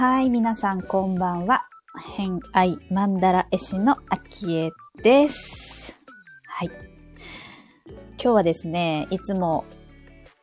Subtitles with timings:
[0.00, 1.66] はい、皆さんこんばんは。
[2.16, 4.70] 偏愛マンダラ絵師のアキエ
[5.02, 6.00] です。
[6.46, 6.70] はい。
[7.88, 9.66] 今日はですね、いつも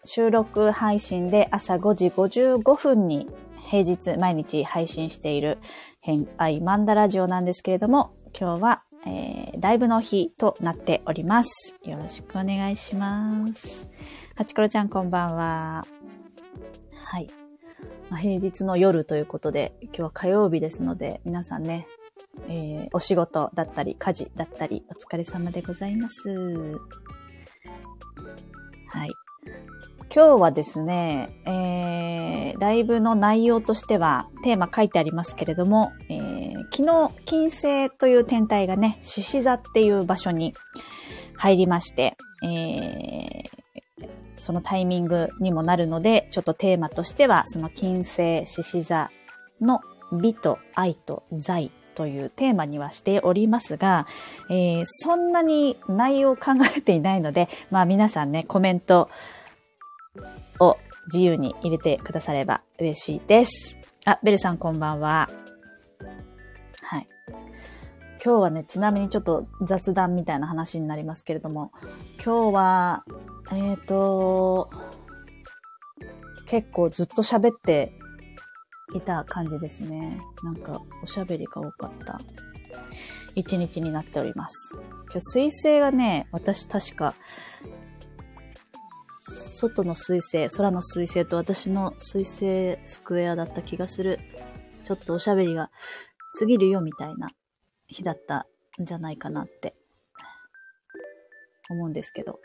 [0.05, 3.27] 収録配信で朝5時55分に
[3.67, 5.57] 平日毎日配信している
[6.01, 11.75] 偏愛マンダラジオなんですけれども、今日は、えー、ライブの日となっております。
[11.83, 13.89] よろしくお願いします。
[14.35, 15.87] はちころちゃんこんばんは。
[17.05, 17.46] はい。
[18.09, 21.87] まあ、平日の夜ということで、今日は火曜日ですので、皆さんね、
[22.47, 26.79] えー、お仕事だったり、家事だったり、お疲れ様でございます。
[28.87, 29.11] はい。
[30.13, 40.53] 今日はですね、えー、ライブの内容としては、テーマ書いてありますけれども、えー、昨日、金星という天体がね、獅子座っていう場所に
[41.35, 43.56] 入りまして、えー、
[44.37, 49.11] そのタイミングにもなるので、ちょっとテーマとしては、その金星獅子座
[49.61, 54.05] の美と愛と財というテーマにはしておりますが、
[54.49, 59.09] えー、そんなに内容を考えていないので、まあ皆さんね、コメント
[60.59, 60.77] を
[61.11, 63.77] 自由に入れてくだされば嬉しいです。
[64.05, 65.46] あ、ベルさんこんばんは。
[68.27, 71.71] 今日はね、ちなみにちょっと雑談みたいな話になりますけれども、
[72.21, 73.05] 今日は
[73.53, 74.69] えっ、ー、と、
[76.45, 77.93] 結構ずっと喋って
[78.93, 80.19] いた感じですね。
[80.43, 82.19] なんかおしゃべりが多かった
[83.33, 84.75] 一日になっております。
[85.05, 87.15] 今日水星がね、私確か、
[89.21, 94.19] 外の水星、空の水星と私の水星スクエアだった気がする。
[94.83, 95.71] ちょっとおしゃべりが
[96.37, 97.29] 過ぎるよみたいな
[97.87, 98.47] 日だった
[98.81, 99.75] んじゃないかなって
[101.69, 102.39] 思うんですけど。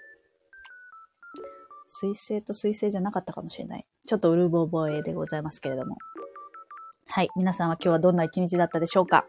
[1.95, 3.87] 水星と水星じゃなかったかもしれない。
[4.07, 5.99] ちょっとうるぼ覚えでございますけれども。
[7.07, 7.29] はい。
[7.37, 9.27] 皆さんは今日はどんな一日だったでしょうか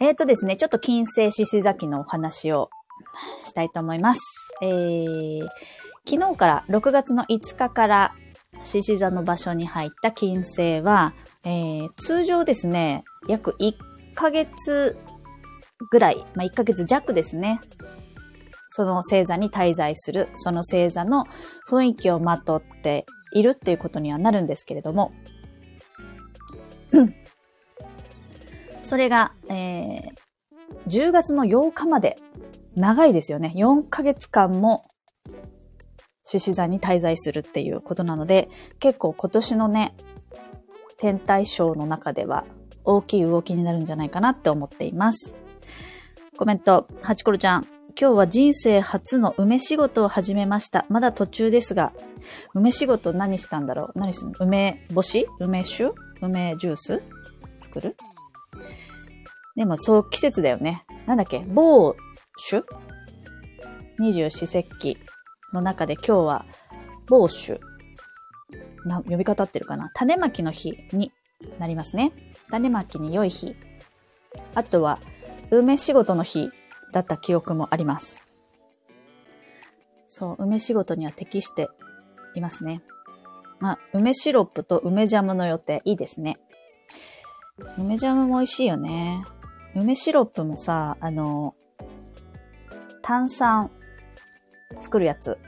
[0.00, 2.70] えっ、ー、とですね、ちょっと金星獅子座期のお話を
[3.44, 4.20] したいと思います。
[4.60, 5.46] えー、
[6.04, 8.14] 昨日から6月の5日から
[8.64, 13.74] 獅子座の場所に入った金星は、えー、通常ですね、約1
[14.14, 14.96] ヶ月
[15.90, 17.60] ぐらい、まあ、1ヶ月弱ですね。
[18.68, 21.26] その星座に滞在する、その星座の
[21.68, 25.12] 雰囲気をまとっているっていうことにはなるんですけれども、
[28.82, 30.12] それが、えー、
[30.88, 32.16] 10月の8日まで、
[32.76, 33.52] 長いですよね。
[33.54, 34.84] 4ヶ月間も、
[36.24, 38.48] 獅子座に滞在するっていうことなので、
[38.80, 39.94] 結構今年のね、
[40.96, 42.44] 天体ショーの中では
[42.84, 45.36] 大きい動きになるんじゃないかなって思っています。
[46.36, 47.66] コメント、ハチコロちゃん、
[47.98, 50.84] 今日は人生初の梅仕事を始めました。
[50.88, 51.92] まだ途中ですが、
[52.52, 53.98] 梅仕事何したんだろう？
[53.98, 54.36] 何するの？
[54.40, 55.28] 梅干し？
[55.38, 55.92] 梅酒？
[56.20, 57.02] 梅ジュース？
[57.60, 57.96] 作る？
[59.54, 60.84] でもそう季節だよね。
[61.06, 61.44] なんだっけ？
[61.46, 61.94] 某
[62.36, 62.66] 酒？
[64.00, 64.98] 二十四節気
[65.52, 66.46] の中で今日は
[67.06, 67.60] 某酒。
[68.84, 69.90] な、呼び方ってるかな？
[69.94, 71.12] 種まきの日に
[71.60, 72.12] なりますね。
[72.50, 73.56] 種まきに良い日。
[74.54, 74.98] あとは、
[75.50, 76.50] 梅仕事の日
[76.92, 78.22] だった記憶もあります。
[80.08, 81.68] そう、梅仕事には適して
[82.34, 82.82] いますね。
[83.60, 86.36] まあ、梅シロップと梅ジャムの予定、いいですね。
[87.78, 89.24] 梅ジャムも美味しいよね。
[89.74, 91.54] 梅シロップもさ、あの、
[93.02, 93.70] 炭酸
[94.80, 95.38] 作るやつ。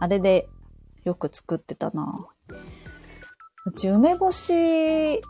[0.00, 0.48] あれで
[1.04, 2.26] よく作ってたな。
[3.66, 5.20] うち梅干し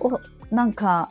[0.00, 1.10] をなんか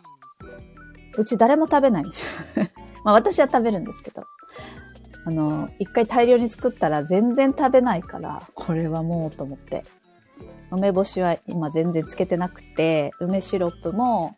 [1.18, 2.66] うち誰も食べないんですよ
[3.04, 4.24] まあ私は食べるんですけど。
[5.28, 9.84] あの、一回大量に作ったら全然食べないから、これはもうと思って。
[10.72, 14.38] 梅干しは今全然つけてなくて、梅シロップも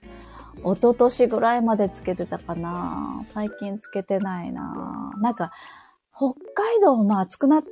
[0.64, 5.52] 一昨年ぐらいまでつけてたかな最近つけてないななんか、
[6.16, 7.64] 北海道も暑くなっ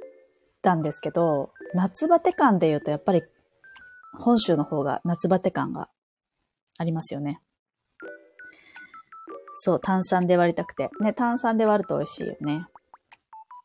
[0.62, 3.24] たんですけど、夏バテ感で言うとやっぱり
[4.14, 5.90] 本州の方が夏バテ感が
[6.78, 7.42] ありますよね。
[9.54, 10.90] そう、炭酸で割りたくて。
[11.02, 12.66] ね、炭酸で割ると美味しいよね。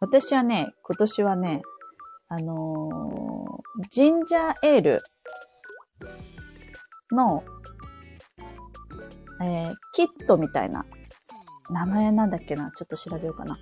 [0.00, 1.62] 私はね、今年はね、
[2.28, 5.02] あのー、ジンジャーエール
[7.10, 7.44] の、
[9.42, 10.86] えー、キットみたいな、
[11.70, 12.70] 名前なんだっけな？
[12.76, 13.58] ちょっと調べようかな。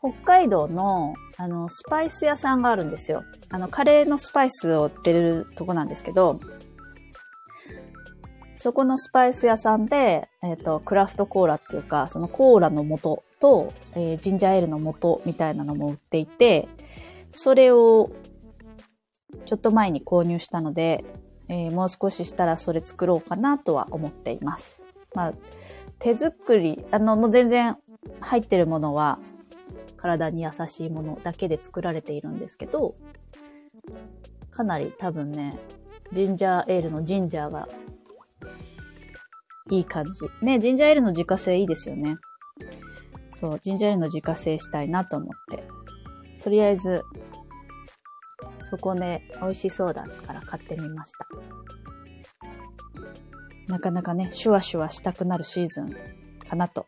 [0.00, 3.24] 北海道の、あの、スパイス屋さんがあるんですよ。
[3.50, 6.40] あの、カレーのスパイスを売ってるとこなんですけど、
[8.56, 16.68] そこのスパイス屋さんで、えっ、ー、と、クラフトコーラっていうか、そのコーラの素と、えー、ジンジャーエールの素みたいなのも売っていて、
[17.32, 18.10] それを、
[19.46, 21.04] ちょっと前に購入したので、
[21.48, 24.84] えー、もう少ししたらそれ作ろうかなとは思っています。
[25.14, 25.32] まあ、
[25.98, 27.76] 手作り、あの、もう全然
[28.20, 29.18] 入ってるものは
[29.98, 32.94] 体に優しいものだけで作られているんですけど、
[34.50, 35.58] かなり多分ね、
[36.12, 37.68] ジンジャーエールのジンジャーが
[39.70, 40.24] いい感じ。
[40.40, 42.16] ね、ジンジャーエールの自家製いいですよね。
[43.32, 45.62] そう、ジンジャーエールの自家製したいなと思って。
[46.42, 47.02] とりあえず、
[48.62, 51.26] そこで美味しそうだから買ってみました。
[53.66, 55.94] なかなかね、シュワシュワしたくなるシーズン
[56.48, 56.86] かなと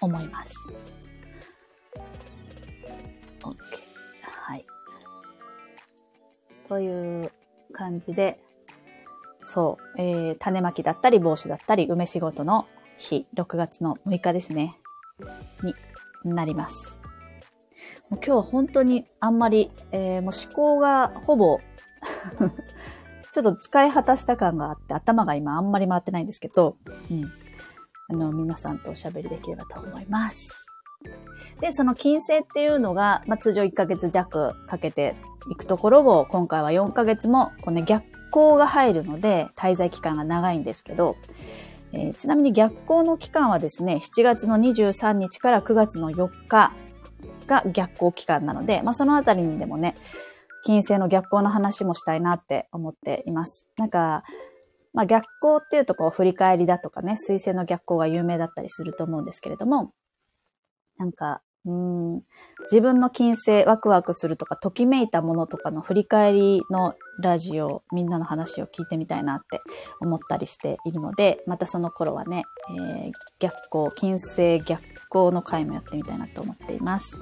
[0.00, 0.72] 思います。
[6.68, 7.32] という
[7.72, 8.40] 感じで、
[9.42, 12.66] そう、えー、種まきだったり帽子だったり梅仕事の
[12.98, 14.78] 日、6月の6日ですね、
[16.24, 17.00] になります。
[18.10, 21.60] もう今日は本当にあんまり、えー、もう思考がほぼ
[23.32, 26.76] ちょっと使い果たした感があって、頭が今あんまり回ってないんですけど、
[27.10, 27.24] うん。
[28.10, 30.66] あの、皆さんとおしゃべりできればと思います。
[31.60, 35.14] で、その金星っていうのが、まあ、通常1ヶ月弱かけて
[35.50, 41.16] いくところを、今回は4ヶ月も、こうね、逆光が入るので、滞在期間が長いんですけど、
[41.92, 46.72] えー、ちなみに逆光の期間はですね、7月の23日から9月の4日
[47.46, 49.96] が逆光期間なので、まあ、そのあたりにでもね、
[50.64, 53.66] 金星の逆光の話もしたいなって思っています。
[53.76, 54.22] なんか、
[54.92, 59.92] まあ、逆光っていうとこう振り返りだとかね、水星の逆光が有名だったりすると思うんですけれども、
[60.98, 62.22] なんか、うん、
[62.62, 69.60] 自分の金星ワクワクするとか、ときめいたものとかの振り返りのラジオ、みんなの話を聞いてみたいなって
[70.00, 77.18] 思ったりしているので、またその頃はね、えー、逆光、金星逆光の回もやってみたいなと思っています。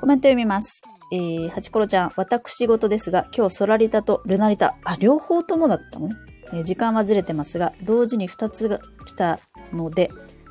[0.00, 0.82] コメント読みます。
[1.12, 6.08] えー、ハチコロちゃん、私事ですが、今日ソラリタとルナリタ、あ、両方ともだったの？
[6.08, 6.16] ね。
[6.52, 9.40] えー、時間はずれてますが、同時に2つが来た
[9.72, 10.10] ので、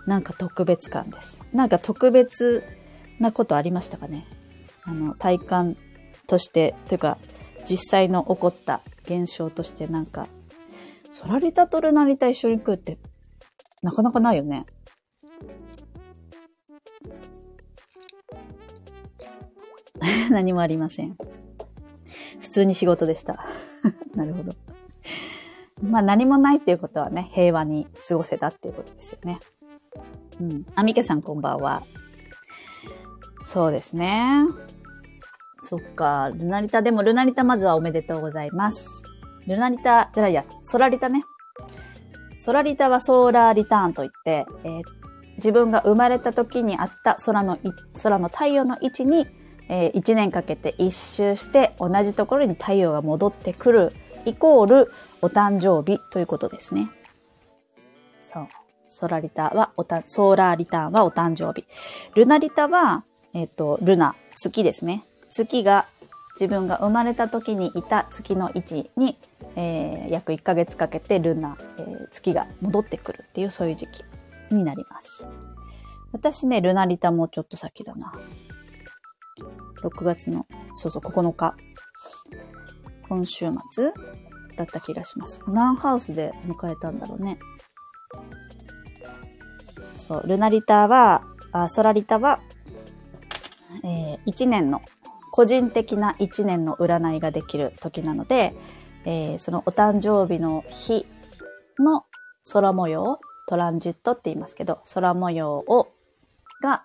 [0.10, 1.46] なんか特別感です。
[1.54, 2.64] なんか特別
[3.20, 4.26] なことありましたかね？
[4.82, 5.78] あの、体感
[6.26, 7.20] として、というか、
[7.70, 10.28] 実際の起こった現象としてなんか、
[11.12, 12.98] ソラリタとルナリタ一緒に食うって、
[13.84, 14.66] なかなかないよね。
[20.32, 21.16] 何もありません。
[22.40, 23.46] 普通に仕事でした。
[24.16, 24.56] なるほど。
[25.84, 29.40] まあ何もないっていうことはね、平和に過ごせたっていうことですよね。
[30.40, 30.66] うん。
[30.76, 31.84] あみけさんこんばんは。
[33.46, 34.44] そうですね。
[35.64, 36.32] そっか。
[36.34, 38.90] ルナリタ、でもルナリタまずはおめでとうございます。
[39.48, 41.24] ルナリタ、じゃないや、ソラリタね。
[42.38, 44.82] ソラリタはソーラーリターンといって、えー、
[45.38, 47.60] 自分が生まれた時にあった空の、
[48.02, 49.28] 空の太陽の位置に
[49.70, 53.94] えー、1年かけて一周して同じところに太陽が戻ってくる
[54.26, 56.90] イコールお誕生日ということですね。
[58.22, 58.48] そう。
[58.90, 61.66] ソラリタはおた、ソーラーリターンはお誕生日。
[62.16, 65.06] ルナリタは、えっ、ー、と、ルナ、月ですね。
[65.30, 65.86] 月が
[66.40, 69.18] 自分が生まれた時にいた月の位置に、
[69.56, 74.04] えー、約1ヶ月かけてルナ、えー、月が戻ってくるっていうそういう時期
[74.54, 75.28] になります。
[76.12, 78.12] 私ね、ルナリタもちょっと先だな。
[79.84, 81.56] 6月の、そうそう、9日。
[83.08, 83.92] 今週末
[84.56, 85.42] だった気がします。
[85.48, 87.38] 何ハウスで迎えたんだろうね。
[90.00, 92.40] そう、ルナリタは、あソラリタは、
[93.84, 94.82] えー、1年の、
[95.32, 98.56] 個人的な1年の占いができる時なので、
[99.06, 101.06] えー、そのお誕生日の日
[101.78, 102.06] の
[102.52, 105.90] 空模様、トランジットって言いますけど、空模様を、
[106.64, 106.84] が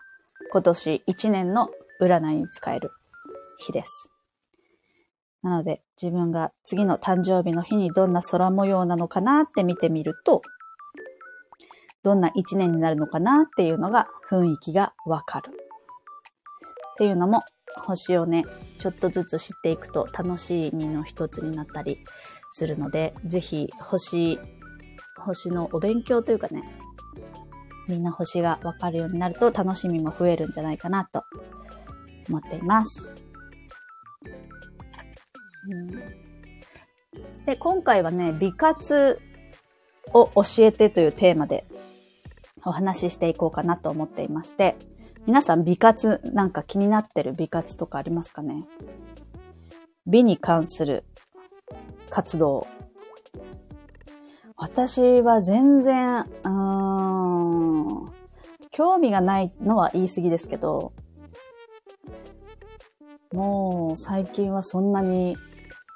[0.52, 2.90] 今年1年の占いに使える
[3.58, 4.10] 日です。
[5.42, 10.42] なので、自分が次の誕生日の日にどんな空模様なのかなって見てみると、
[12.04, 15.50] どんな一年になるのかなっていうのが雰囲気がわかる。
[15.50, 17.42] っていうのも、
[17.76, 18.44] 星をね、
[18.78, 21.98] ちょっとずつ知っていくと楽しみの一つになったり
[22.52, 24.38] するので、ぜひ星、
[25.18, 26.62] 星のお勉強というかね、
[27.88, 31.24] みんな星がわかるようになると楽しみも増えるんじゃないかなと
[32.28, 33.14] 思っています。
[37.46, 39.20] で、今回はね、美活
[40.12, 41.64] を教えてというテーマで
[42.64, 44.76] お話ししていこうかなと思っていまして、
[45.26, 48.64] 皆さん美活なんか気になってる美活とかありますかね？
[50.06, 51.04] 美に関する
[52.10, 52.66] 活動。
[54.56, 58.12] 私は全然、うーん、
[58.70, 60.92] 興味がないのは言い過ぎですけど、
[63.32, 65.36] もう最近はそんなに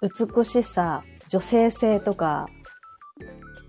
[0.02, 2.48] 美しさ女性性とか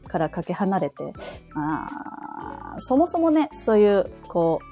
[0.10, 1.14] からかけ離れて、
[1.56, 4.70] あそもそもね、そういう、こう、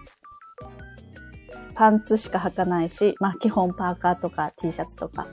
[1.75, 5.27] パンツしか履かないし、まあ基本パーカーとか T シャツとか、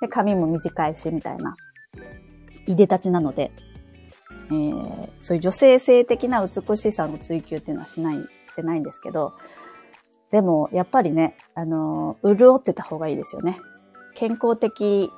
[0.00, 1.56] で、髪も短いし、みたいな、
[2.66, 3.50] いでたちなので、
[4.50, 9.32] えー、そういう女性性的な美しさの追求っていうのはしない、してないんですけど、
[10.30, 13.58] でも、やっぱりね、あのー、潤ってた方がいいですよね。
[14.14, 15.10] 健康的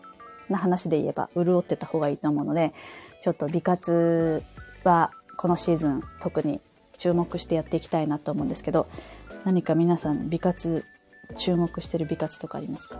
[0.49, 2.73] な話で言えば、潤ってた方がいいと思うので、
[3.21, 4.43] ちょっと美活
[4.85, 6.61] はこのシーズン特に
[6.97, 8.87] 注目してやっていきたいなと思うんですけど、
[9.45, 10.85] 何か皆さん美活、
[11.37, 12.99] 注目してる美活とかありますか？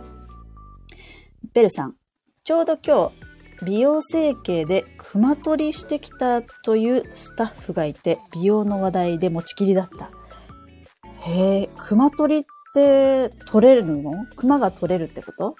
[1.53, 1.95] ベルさん、
[2.43, 10.11] ちょうど今日、美容整形で熊取りしてきたというスタッフがいて、美容の話題で持ちきりだった。
[11.21, 12.43] へえ、熊取りっ
[12.73, 14.25] て取れるの？
[14.35, 15.55] 熊が取れるってこと？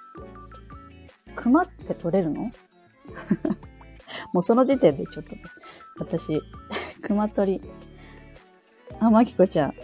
[1.34, 2.52] 熊って取れるの？
[4.32, 5.42] もうその時点でちょっと、ね、
[5.98, 6.42] 私、
[7.02, 7.70] 熊取り。
[9.00, 9.74] あ、まきこちゃん。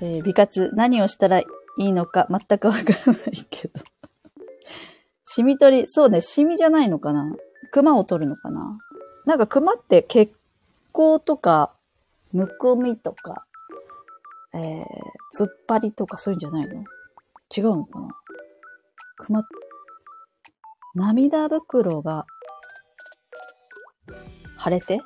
[0.00, 1.46] えー、美活、何をしたらい
[1.78, 3.80] いのか全くわからないけど。
[5.24, 7.34] シミ取り、そうね、シミじゃないのかな
[7.70, 8.78] 熊を取るのかな
[9.24, 10.34] なんか熊って血
[10.92, 11.74] 行とか、
[12.32, 13.46] むくみとか、
[14.54, 14.84] えー、
[15.38, 16.84] 突っ張りとかそういうんじゃないの？
[17.56, 18.08] 違うのかな？
[19.18, 19.44] 熊、
[20.94, 22.26] 涙袋が
[24.66, 25.00] 腫れて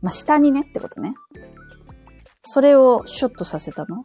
[0.00, 1.14] まあ、下にねってことね。
[2.42, 4.04] それをシュッとさせたの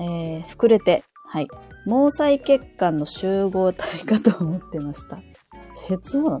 [0.00, 1.48] えー、膨れて、はい。
[1.84, 5.18] 毛細血管の集合体かと思ってました。
[5.90, 6.30] え、そうな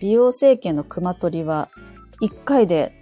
[0.00, 1.68] 美容整形の熊取りは
[2.20, 2.92] 1回で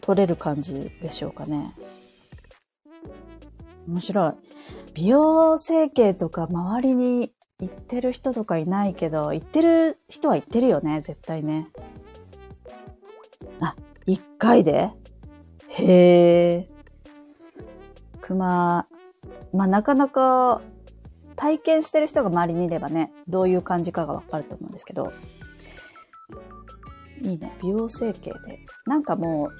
[0.00, 1.72] 取れる感じでしょうかね。
[3.86, 4.32] 面白い。
[4.94, 11.68] 美容整形とか周りに行ってる人とかいないけど、行ってる人は行ってるよね、絶対ね。
[13.60, 13.74] あ、
[14.06, 14.90] 1回で？
[15.68, 16.68] へえ。
[18.20, 18.86] 熊、
[19.52, 20.60] まあなかなか
[21.34, 25.12] 体験してる人が周りにいればね、どういう感じかがわかると思うんですけど、
[27.22, 28.60] いいね、美容整形で。
[28.86, 29.50] なんかもう、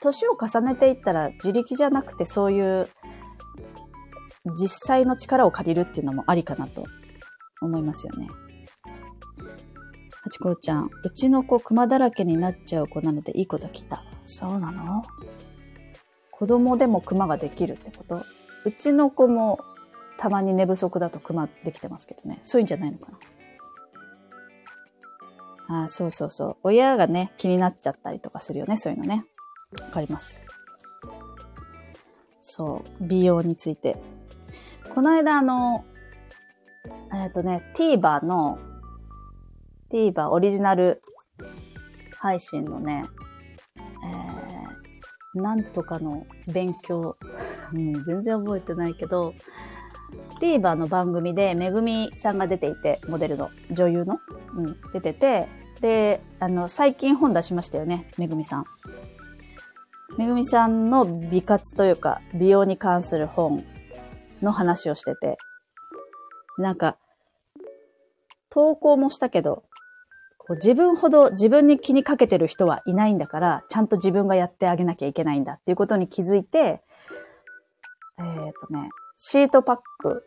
[0.00, 2.88] 年を重ねていったら自力じゃなくてそういう
[4.60, 6.84] 実際の力を借りるっていうのもありかなと
[7.60, 8.28] 思いますよね。
[10.22, 14.02] はちころちゃん、うちの子熊だらけになっちゃう子なのでいいこと聞いた。
[14.24, 15.04] そうなの？
[16.30, 18.24] 子供でもクマができるってこと？
[18.64, 19.58] うちの子も
[20.18, 22.40] たまに寝不足だとクマできてますけどね。
[22.42, 23.18] そういうんじゃないのかな。
[25.80, 26.56] ああ、そうそうそう。
[26.62, 28.76] 親がね、気になっちゃったりとかするよね。
[28.76, 29.24] そういうのね。
[29.82, 30.40] わかります。
[32.40, 33.06] そう。
[33.06, 33.96] 美容について。
[34.94, 35.84] この間あの、
[37.12, 38.58] えっ、ー、とね、TVer の
[39.90, 41.00] TVer オリジナル
[42.18, 43.04] 配信のね、
[45.34, 47.16] なんとかの勉強、
[47.72, 49.34] うん、全然覚えてないけど、
[50.40, 54.20] TVer の番組でめぐみさんが出ていて、モデルの、女優の、
[54.54, 55.48] うん、出てて、
[55.80, 58.64] で、あの、最近本出しましたよね、めぐみさん。
[60.16, 63.64] めぐみさんの美活というか、美容に関する本
[64.42, 65.38] の話をしてて、
[66.58, 66.96] なんか、
[68.50, 69.64] 投稿もしたけど、
[70.38, 76.82] こう自分ほど自分に気にかけてる人はいないんだから、ちゃんと自分がやってあげなきゃいけないんだっていうことに気づいて、
[78.18, 80.24] えっ、ー、とね、シートパック、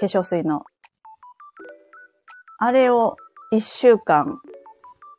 [0.00, 0.64] 化粧水の、
[2.58, 3.16] あれを
[3.50, 4.40] 一週間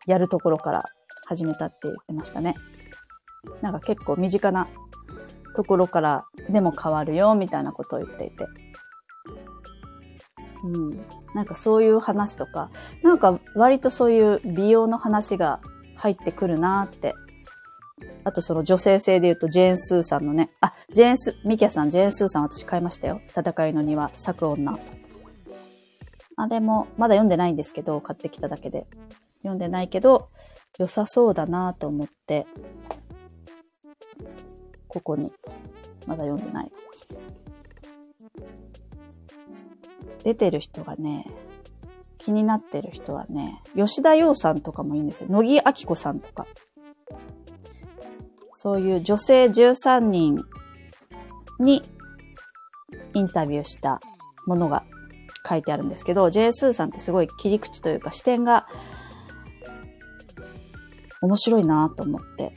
[0.08, 0.86] やるところから
[1.28, 2.56] 始めたって言ってましたね。
[3.62, 4.68] なんか結構身近な
[5.56, 8.63] ところからでも変わるよ、みたいなことを言っていて。
[10.64, 11.06] うん。
[11.34, 12.70] なんかそういう話とか、
[13.02, 15.60] なんか割とそういう美容の話が
[15.96, 17.14] 入ってくるなって。
[18.26, 23.22] あとその女性性で言うとジェーン・スーさんのね、あ、ジェーンス、ミキャさん、ジェーン・スーさん私買いましたよ。
[23.30, 24.78] 戦いの庭、咲く女。
[26.36, 28.88] あれも、まだ読んでないんですけど、買ってきただけで。
[29.40, 30.30] 読んでないけど、
[30.78, 32.48] 良さそうだなと思って、
[34.88, 35.32] ここに、
[36.08, 36.72] まだ読んでない。
[40.24, 41.26] 出てる人がね、
[42.18, 45.28] 気になってる人はね、吉田洋さんとかもいいんですよ。
[45.30, 46.48] 乃木明子さんとか。
[48.54, 50.40] そういう女性13人
[51.60, 51.84] に
[53.14, 54.00] インタビューした
[54.46, 54.86] ものが
[55.48, 58.68] 書いてあるんですけど、ジェイスーさんってすごい切り口というか視点が
[61.22, 62.54] 面白いなと思って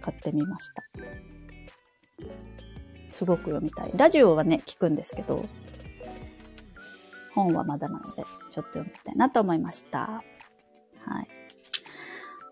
[0.00, 1.27] 買ってみました。
[3.18, 3.90] すごく読みたい。
[3.96, 5.44] ラジオはね、聞くんですけど、
[7.34, 10.22] 本はまだなので、ちょっと読みたいなと思いました。
[11.04, 11.28] はい。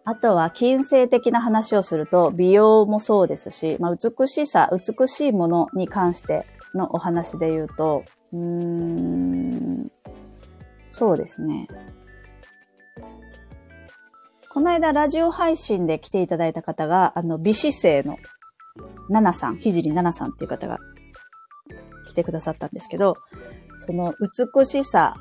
[0.05, 6.45] あとは、金星的な話をすると、美容もそうですし、まあ、美しさ、美しいものに関して
[6.75, 9.93] のお話で言うと、うーん、
[10.91, 11.69] そうですね。
[14.53, 18.19] この間、ラジオ配信で来ていただいた方が、あの、美姿勢の、
[19.09, 20.79] ナナさん、ひじりナナさんっていう方が
[22.09, 23.17] 来てくださったんですけど、
[23.79, 24.15] その
[24.55, 25.17] 美しさ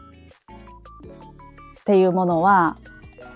[1.81, 2.77] っていうものは、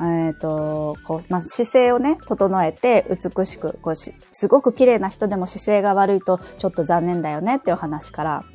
[0.01, 4.13] えっ、ー、と、こう、まあ、姿勢をね、整えて美しく、こうす
[4.47, 8.45] ごく綺麗な人でも姿勢が悪いとちょっと残念だよねっていう話から、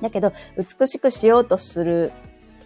[0.00, 2.12] だけど、美しくしようとする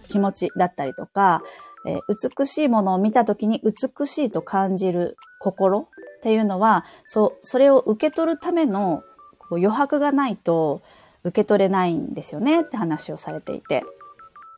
[0.09, 1.43] 気持ちだったりとか、
[1.87, 5.89] えー、美しいものを見たときに美しいと感じる心
[6.21, 9.03] っていうのは、そう、それを受け取るための
[9.39, 10.83] こう余白がないと
[11.25, 13.85] 受け取れないんですよねって話をされていて。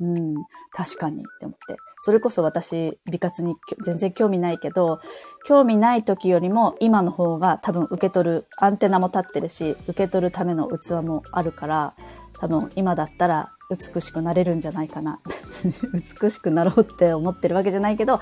[0.01, 0.35] うん、
[0.73, 1.77] 確かにって思って。
[2.01, 3.55] それこそ私、美活に
[3.85, 4.99] 全然興味ないけど、
[5.47, 11.95] 興味ない時よりも今の方が多分受け取る、アンテナも立ってるし、受け取るための器もあるから、
[12.41, 15.21] 多分今だったら美しくなれるんじゃないかな。
[16.23, 18.21] 美しくなろうって思ってるわけじゃないけど、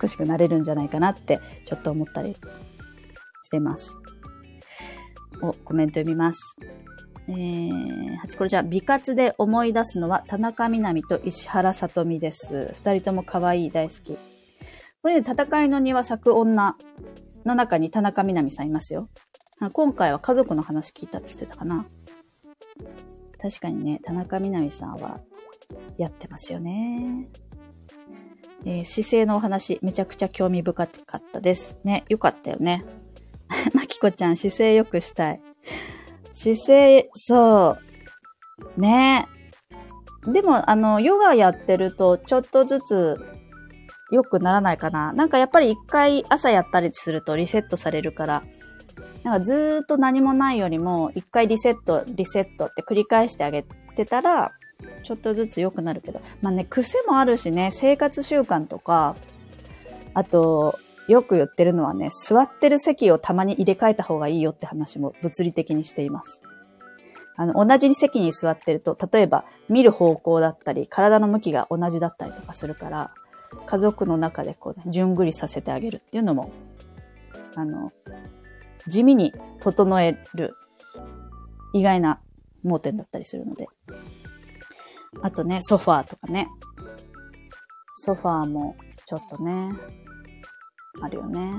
[0.00, 2.36] 美しくなれるんじゃないかなってちょっと思ったり
[3.42, 3.96] してます。
[5.42, 6.56] お、コメント読みます。
[7.28, 12.72] えー、はちこれじゃ美活で思い出すのは田中みな実と石原さとみです。
[12.74, 14.18] 二人とも可愛い大好き。
[15.02, 16.76] これね、戦いの庭咲く女
[17.44, 19.08] の中に田中みな実さんいますよ。
[19.72, 21.86] 今回は家族の話聞いたって言ってたかな。
[23.40, 25.20] 確かにね、田中みな実さんは
[25.98, 27.28] やってますよね。
[28.66, 31.78] えー、姿勢のお話、めちゃくちゃ興味深かったです。
[31.84, 32.84] ね、よかったよね。
[33.74, 35.40] まきこちゃん、姿勢良くしたい。
[36.32, 37.78] 姿勢、そ
[38.76, 38.80] う。
[38.80, 39.26] ね
[40.26, 43.18] でも、あの、ヨガやってると、ちょっとずつ
[44.10, 45.12] 良くならないかな。
[45.14, 48.42] なんかやっぱり一回朝やったりするとリセットされるから、
[49.22, 54.52] なんかずっと何もないよりも、一回リセット、リセットって繰り返してあげてたら、
[55.02, 56.20] ちょっとずつ良くなるけど。
[56.40, 59.16] まあね、癖もあるしね、生活習慣とか、
[60.14, 66.40] あと、よく言ってるのはね、座ってる席をたまに入れ替えた方がいいよって話も物理的にしています。
[67.36, 73.10] あの、同じ席に座ってると、例えば見る方向だったり、体の向きが同じだったりとかするから、
[73.66, 76.52] 家族の中でこうね、順繰りさせてあげるっていうのも、
[77.56, 77.90] あの、
[78.90, 80.54] 地味に整える
[81.72, 82.20] 意外な
[82.62, 83.68] 盲点だったりするので。
[85.22, 86.48] あとね、ソファーとかね。
[87.96, 88.76] ソファーも
[89.06, 89.72] ちょっとね、
[91.02, 91.52] あるよね。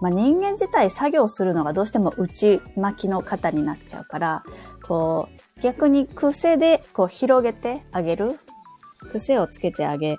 [0.00, 4.44] まあ、人間自体作業するのがどうしても内巻きの方になっちゃうから、
[4.86, 8.38] こう、逆に癖でこう広げてあげる。
[9.12, 10.18] 癖をつけてあげ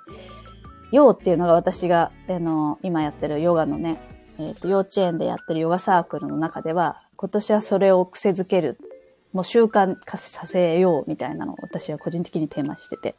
[0.92, 3.98] ようっていうのが私が、あの、今やってるヨガのね、
[4.40, 8.80] えっ、ー、と、幼稚園でやってるヨガサークルの中では、今年はそれを癖づける。
[9.34, 13.16] もう習慣化させようみたいなのを私は個人的にテーマしてて。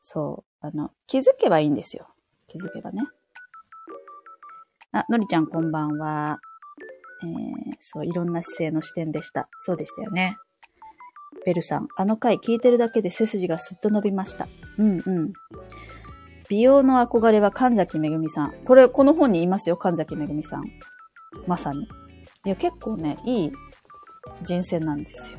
[0.00, 0.66] そう。
[0.66, 2.08] あの、気づけばいいんですよ。
[2.46, 3.02] 気づけばね。
[4.92, 6.38] あ、のりちゃんこんばんは。
[7.24, 9.48] えー、そう、いろんな姿勢の視点でした。
[9.58, 10.36] そうでしたよね。
[11.46, 14.46] ベルさん、あの回聞いてるだけで背筋がすっと伸びました。
[14.76, 15.32] うんうん。
[16.52, 18.52] 美容の憧れは神崎めぐみさん。
[18.66, 20.64] これ、この本にいますよ、神崎めぐみさん。
[21.46, 21.84] まさに。
[21.84, 21.88] い
[22.44, 23.52] や、結構ね、いい
[24.42, 25.38] 人選なんですよ。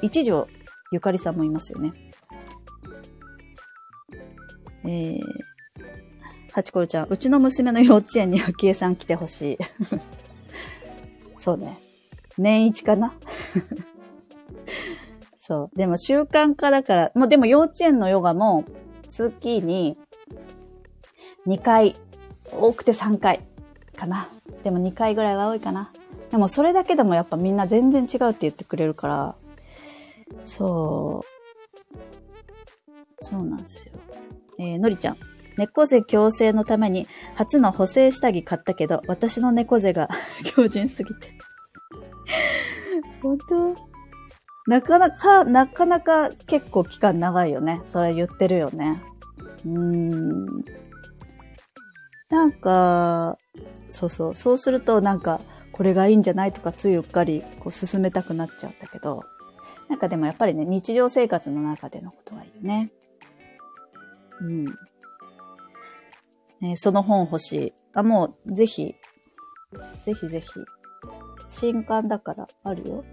[0.00, 0.48] 一条
[0.92, 1.92] ゆかりさんもいますよね。
[4.84, 5.20] えー、
[6.52, 9.58] ハチコロちゃん、うちの娘の幼稚園にきえ さん来てほしい。
[11.36, 11.78] そうね。
[12.38, 13.12] 年一かな
[15.36, 15.76] そう。
[15.76, 18.64] でも習慣化だから、もうでも幼稚園のヨガも
[19.10, 19.98] 月に
[21.46, 21.96] 2回、
[22.52, 23.40] 多くて3回
[23.96, 24.28] かな。
[24.62, 25.92] でも2回ぐらいは多いかな。
[26.30, 29.34] でもそれだけでもやっぱみんな全然違うって言ってくれるから、
[30.44, 33.24] そう。
[33.24, 33.92] そうなんですよ。
[34.58, 35.16] えー、のりちゃん。
[35.56, 40.08] 猫背矯正のために初の補正下着買ったけど、私の猫背が
[40.44, 41.32] 強靭すぎて
[43.22, 43.74] 本当？
[44.66, 47.82] なかなか、なかなか結構期間長いよね。
[47.86, 49.00] それ言ってるよね。
[49.64, 50.64] うーん。
[52.28, 53.38] なんか、
[53.90, 54.34] そうそう。
[54.34, 55.40] そうするとなんか、
[55.72, 59.22] これがいいんじゃないとかついうっかりこう進めたくなっちゃうんだけど、
[59.88, 62.90] なんかでもやっぱりね、日常生活の中でのことはいいね。
[64.40, 64.66] うん。
[66.62, 67.72] えー、その本欲しい。
[67.94, 68.94] あ、もう、ぜひ、
[70.02, 70.48] ぜひぜひ。
[71.48, 73.04] 新刊だからあるよ。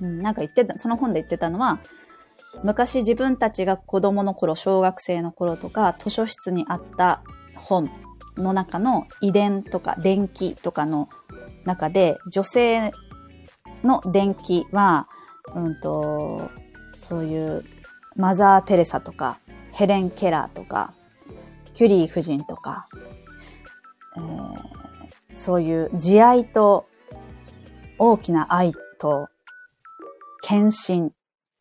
[0.00, 1.80] うん、なんか言ってた、その本で言ってたのは、
[2.62, 7.22] 昔自分たちが子供の頃、小学生の頃とか、図書室にあった
[7.56, 7.90] 本
[8.36, 11.08] の中の遺伝とか電気とかの
[11.64, 12.92] 中で、女性
[13.82, 15.08] の電気は、
[15.54, 16.50] うんと、
[16.96, 17.64] そういう
[18.16, 19.38] マザー・テレサとか、
[19.72, 20.94] ヘレン・ケラーとか、
[21.74, 22.86] キュリー夫人とか、
[24.16, 26.86] えー、そういう慈愛と
[27.98, 29.28] 大きな愛と
[30.42, 31.10] 献身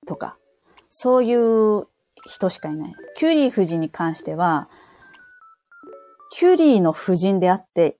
[0.05, 0.37] とか、
[0.95, 1.87] そういう
[2.27, 2.93] 人しかいない。
[3.17, 4.69] キュリー夫人に関しては、
[6.29, 7.97] キュリーの夫人であって、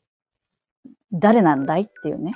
[1.12, 2.36] 誰なんだいっていうね。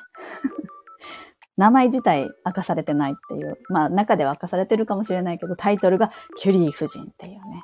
[1.58, 3.60] 名前自体明かされてないっていう。
[3.70, 7.62] まあ中では明かされてるかもしれないけど、タイトルがキュリー夫人っていうね。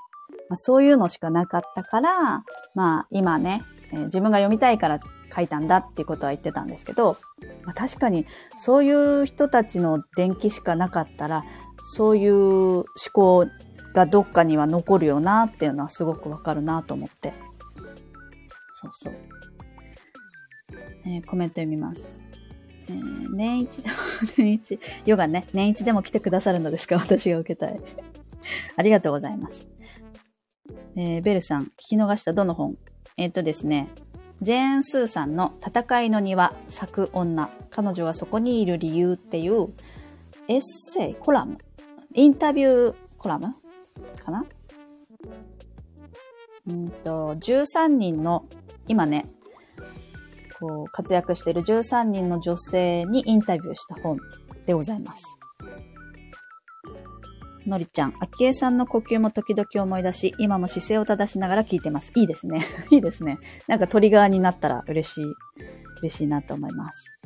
[0.50, 2.44] まあ、そういうのしかなかったから、
[2.76, 5.00] まあ今ね、えー、自分が読みたいから
[5.36, 7.18] 書いたんだっていうことは言ってたんですけど、
[7.64, 8.28] まあ、確かに
[8.58, 11.44] そういう人たちの伝記しかなかったら、
[11.86, 13.46] そういう思考
[13.94, 17.34] がどっかには残るよなっていうのはすごくわかるなと思って。
[18.72, 19.14] そうそう。
[21.06, 22.20] えー、コメント読みます。
[22.88, 23.96] えー、年一でも、
[24.38, 26.96] 年一、ヨガね、年一でも来てくださるのですか？
[26.96, 27.80] 私が受けたい。
[28.76, 29.68] ありがとうございます。
[30.96, 32.78] えー、ベルさん、聞き逃したどの本？
[33.18, 33.90] えっ、とですね、
[34.42, 39.74] ジェーン・スーさんの戦いの庭、咲く女、彼女がそこにいる理由っていう
[40.48, 41.58] エッセイ、コラム、
[42.16, 43.56] インタビューコラム？
[44.24, 44.46] かな？
[46.68, 48.46] うんと、13人の、
[48.88, 49.26] 今ね、
[50.60, 54.20] こう、活躍している13人の女性にインタビューした本
[54.66, 55.38] でございます。
[57.66, 62.12] のりちゃん、あきえさんの呼吸も時々思い出し、今も姿勢を正しながら聞いてます。
[62.16, 62.62] いいですね。
[62.92, 63.40] いいですね。
[63.68, 65.26] なんかトリガーになったら嬉しい、
[66.02, 67.20] 嬉しいなと思います。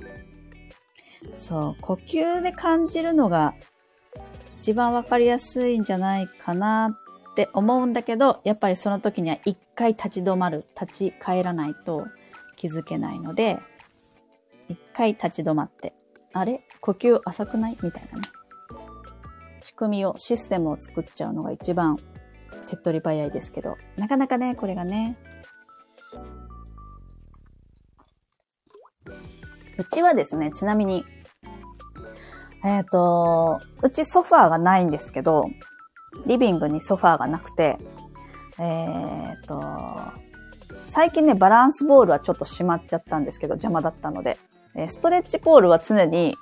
[1.36, 3.54] そう、呼吸で感じるのが
[4.68, 12.06] 一番わかりやすいんじゃないかなって思うんだけど、やっぱりその時には一回立ち止まる、立ち返らないと
[12.58, 13.60] 気づけないので、
[14.68, 15.94] 一回立ち止まって、
[16.34, 16.66] あれ？
[16.82, 17.78] 呼吸浅くない？
[17.82, 18.28] みたいなね。
[19.62, 21.98] 仕組みを、システムを作っちゃうのが一番
[22.68, 25.18] 手っ取り早いですけど、なかなかね、これがね。
[29.78, 31.06] うちはですね、ちなみに、
[32.64, 35.50] えっ、ー、と、うちソファーがないんですけど、
[36.26, 37.78] リビングにソファーがなくて、
[38.60, 40.00] えっ、ー、と、
[40.86, 44.38] 最近ね、バランスボールはちょっとしまっちゃったんですけど、邪魔だったので、
[44.76, 46.36] えストレッチポールは常に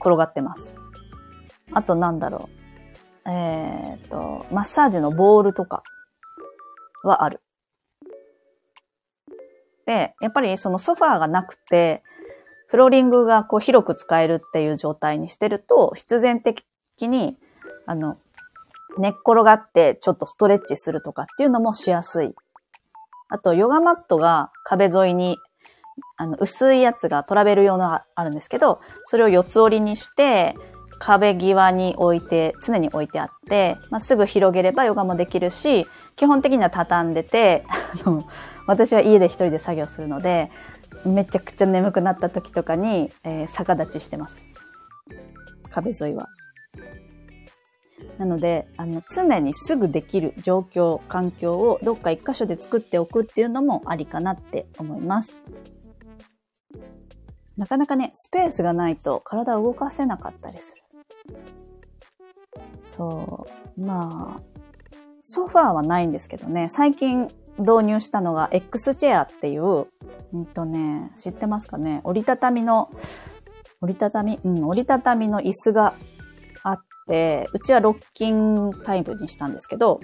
[0.00, 0.76] 転がってます。
[1.72, 2.48] あとなんだろ
[3.26, 3.30] う。
[3.30, 5.82] えっ、ー、と、マッサージのボールとか
[7.02, 7.40] はある。
[9.84, 12.02] で、やっぱりそのソファーがなくて、
[12.68, 16.64] フローリングがこう広く使えるっていう状態にしてると、必然的
[17.00, 17.36] に、
[17.86, 18.18] あの、
[18.98, 22.34] 寝っ転がってちょっとストレッチするとかっていうのもしやすい。
[23.28, 25.36] あと、ヨガマットが壁沿いに、
[26.16, 30.54] あの、薄いやつがトラベル用のあるんですけど、それを四つ折りにして、
[30.98, 38.24] 壁際に置いて、常に置いてあって、まあ、すぐ広げればヨガもできるし、基本的には畳んでて、あの、
[38.66, 40.50] 私は家で一人で作業するので、
[41.06, 44.46] めちゃくちゃ眠くなった時とかに、えー、逆立ちしてます。
[45.70, 46.28] 壁沿いは。
[48.18, 55.44] なので、あの、常にすぐできる状況、環境をどっか一箇所で作っておくっていうのもありかなって思います。
[57.56, 60.82] なかなかね、スペースがないと体を動かせなかったりする。
[62.80, 63.86] そう。
[63.86, 64.42] まあ、
[65.22, 69.86] ソファーはないんですけどね、最近導入したのが X チェアっていう、
[70.36, 72.02] うんとね、知ってますかね？
[72.04, 72.90] 折りたたみの、
[73.80, 74.38] 折りたたみ？
[74.42, 75.94] うん、折りたたみの椅子が
[76.62, 80.00] あって、うちはロッキンタイプにしたんですけど、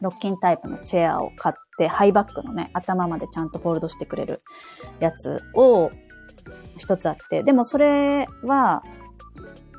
[0.00, 4.42] ロッキンタイプのチェアを買って、ハイバックのね、頭までちゃんとホールドしてくれる
[5.00, 5.90] やつを
[6.78, 8.82] 一つあって、でもそれは、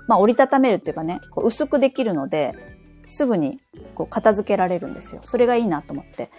[0.07, 2.53] まあ折りたためるっていうかね、こう薄くできるので、
[3.07, 3.59] すぐに
[3.95, 5.21] こう片付けられるんですよ。
[5.23, 6.29] それがいいなと思って。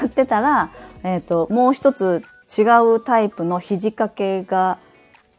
[0.00, 0.72] 買ってたら、
[1.04, 2.62] えっ、ー、と、もう一つ違
[2.94, 4.78] うタイプの肘掛けが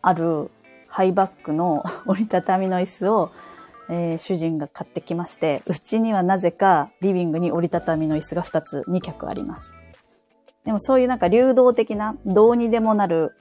[0.02, 0.52] ある
[0.88, 3.32] ハイバックの折りたたみの椅子を、
[3.90, 9.74] えー、主人が買ってきまして、うちにはなぜかリビングに折りたたみの椅子が2つ、2脚あります。
[10.66, 13.36] でもそういうなんか流動的な、どうにでもなる、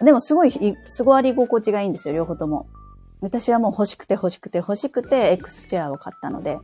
[0.00, 0.52] でもすごい、
[0.86, 2.66] すごあり心地がいいんですよ、両方とも。
[3.20, 6.58] 私はもう欲しくて欲しくて欲しくて X チェアを買ったので、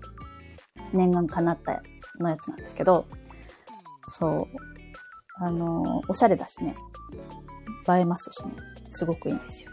[0.93, 1.83] 念願叶った
[2.19, 3.07] のやつなんですけど、
[4.09, 4.68] そう。
[5.41, 6.75] あのおしゃれだしね。
[7.89, 8.53] 映えますしね。
[8.91, 9.71] すごくいいんですよ。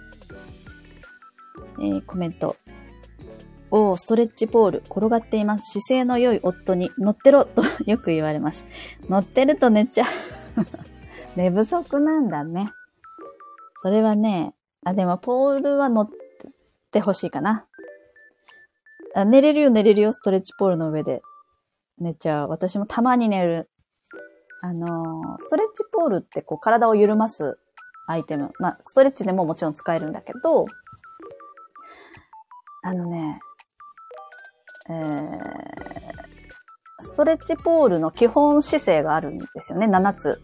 [1.80, 2.56] えー、コメント。
[3.72, 5.80] おー、ストレッチポール、転がっています。
[5.80, 8.66] 姿勢の良い夫に乗ってろとよく言われます。
[9.10, 10.08] 乗ってると寝ちゃう
[11.36, 12.72] 寝不足なんだね。
[13.82, 14.54] それはね、
[14.86, 16.10] あ、でもポールは乗っ
[16.92, 17.66] てほしいかな。
[19.16, 21.22] あ寝れるよ、寝れるよ、ストレッチポールの上で。
[21.98, 22.50] 寝ちゃう。
[22.50, 23.70] 私もたまに寝る。
[24.66, 27.60] あの、ストレッチポールってこう体を緩ます
[28.08, 28.52] アイテム。
[28.58, 30.66] まあ、ストレッチでももちろん使えるんだけど、
[32.82, 33.40] あのね、
[34.90, 35.40] えー、
[37.00, 39.86] ストレッチポールの基本姿勢があるんですよね。
[39.86, 40.42] 7つ。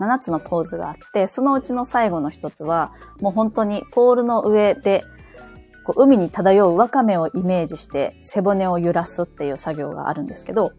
[0.00, 5.02] 7つのポーズがあって、そのうちの最後の一つは、もう本当にポールの上で、
[5.82, 10.72] こう海に漂うワカメをイメージして背骨を揺らすっていう作業があるんですけど、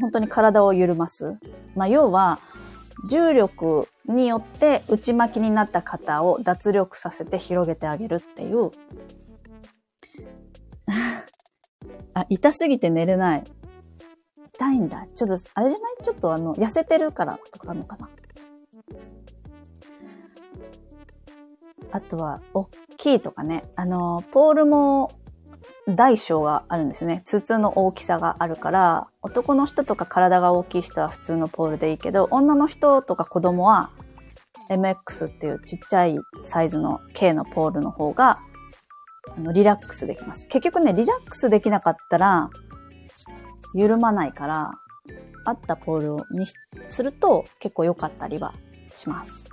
[0.00, 1.36] 本当に体を緩ます。
[1.74, 2.38] まあ、要は、
[3.08, 8.70] 重力によって内巻きになった肩を脱力させて広げてあげるっていう
[12.12, 13.44] あ、痛すぎて寝れない。
[14.54, 15.06] 痛いんだ。
[15.14, 16.04] ちょっと、あれじゃない？
[16.04, 18.10] ちょっとあの、痩せてるからとかあるのかな。
[21.92, 22.66] あとは、大
[22.98, 23.64] きいとかね。
[23.76, 25.12] あの、ポールも
[25.96, 27.22] 大小があるんですね。
[27.24, 33.90] 筒の大きさがあるから、男の人とか体が大きい人は普通のポールでいいけど、女の人とか子供は
[34.68, 38.38] MX っていうちっちゃいサイズの K のポールの方が
[39.36, 40.48] あの、リラックスできます。
[40.48, 42.50] 結局ね、リラックスできなかったら、
[43.74, 44.72] 緩まないから、
[45.44, 46.46] あったポールに
[46.86, 48.54] すると結構良かったりは
[48.92, 49.48] します。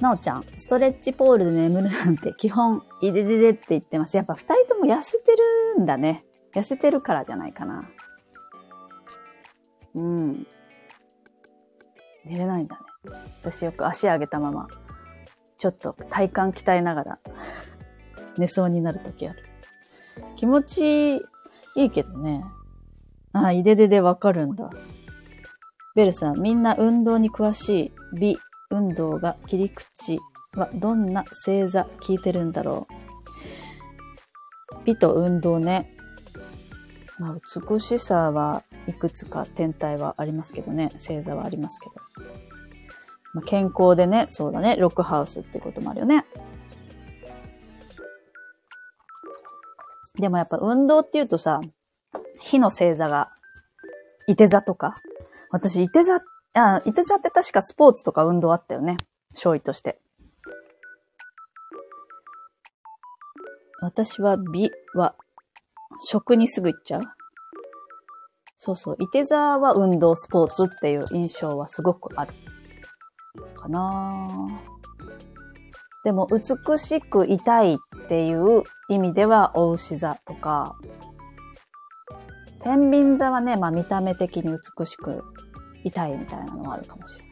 [0.00, 4.16] なおちゃん、ストレッチポールで眠るなんて基本、いでででって言ってます。
[4.16, 5.32] やっぱ二人とも痩せて
[5.76, 6.24] るんだね。
[6.54, 7.88] 痩せてるからじゃないかな。
[9.94, 10.46] うん。
[12.24, 12.82] 寝れないんだね。
[13.42, 14.68] 私よく足上げたまま、
[15.58, 17.18] ちょっと体幹鍛えながら
[18.36, 19.44] 寝そうになるときある。
[20.36, 21.16] 気持ち
[21.76, 22.44] いいけどね。
[23.32, 24.70] ああ、いでででわかるんだ。
[25.94, 28.38] ベルさん、みんな運動に詳しい美
[28.70, 30.20] 運動が切り口
[30.54, 32.94] はどんな星座聞いてるんだろう？
[34.84, 35.92] 美と運動ね。
[37.18, 37.36] まあ、
[37.68, 40.90] 美しさはいくつか天体はありますけどね。
[40.94, 41.94] 星座はありますけど。
[43.34, 44.76] まあ、健康でね、そうだね。
[44.76, 46.24] ロックハウスってこともあるよね。
[50.18, 51.60] でもやっぱ運動って言うとさ、
[52.38, 53.30] 火の星座が、
[54.26, 54.94] いて座とか。
[55.50, 56.22] 私、いて座っ、
[56.54, 58.98] あ、いて座って確かスポーツとか運動あったよね。
[59.34, 60.00] 勝利として。
[63.80, 65.14] 私は美は、
[66.06, 67.02] 食にすぐ行っちゃう。
[68.56, 68.96] そうそう。
[68.98, 72.34] いて座は運動、スポーツっていう印象はすごくある。
[73.54, 74.28] かな
[76.04, 80.76] でも、美しくいたいっていう意味では、お牛座とか、
[82.62, 85.24] 天秤座はね、まあ見た目的に美しく
[85.84, 87.30] いたいみたいなのはあるかもしれない。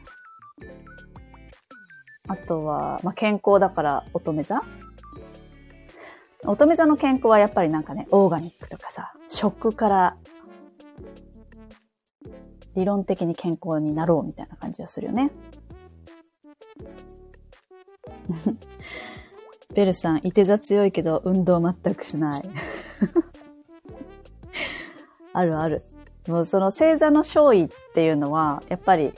[2.29, 4.61] あとは、まあ健康だから乙女座？
[6.45, 10.17] 乙女座の健康はやっぱりなんかね、オーガニックとかさ、食から
[12.75, 15.31] 理論的に健康になろうみたいな感じがするよね。
[19.73, 22.49] ベルさん、いて座強いけど運動全くしない。
[25.33, 25.83] あるある。
[26.27, 29.13] もうその星座の勝利っていうのは、やっぱり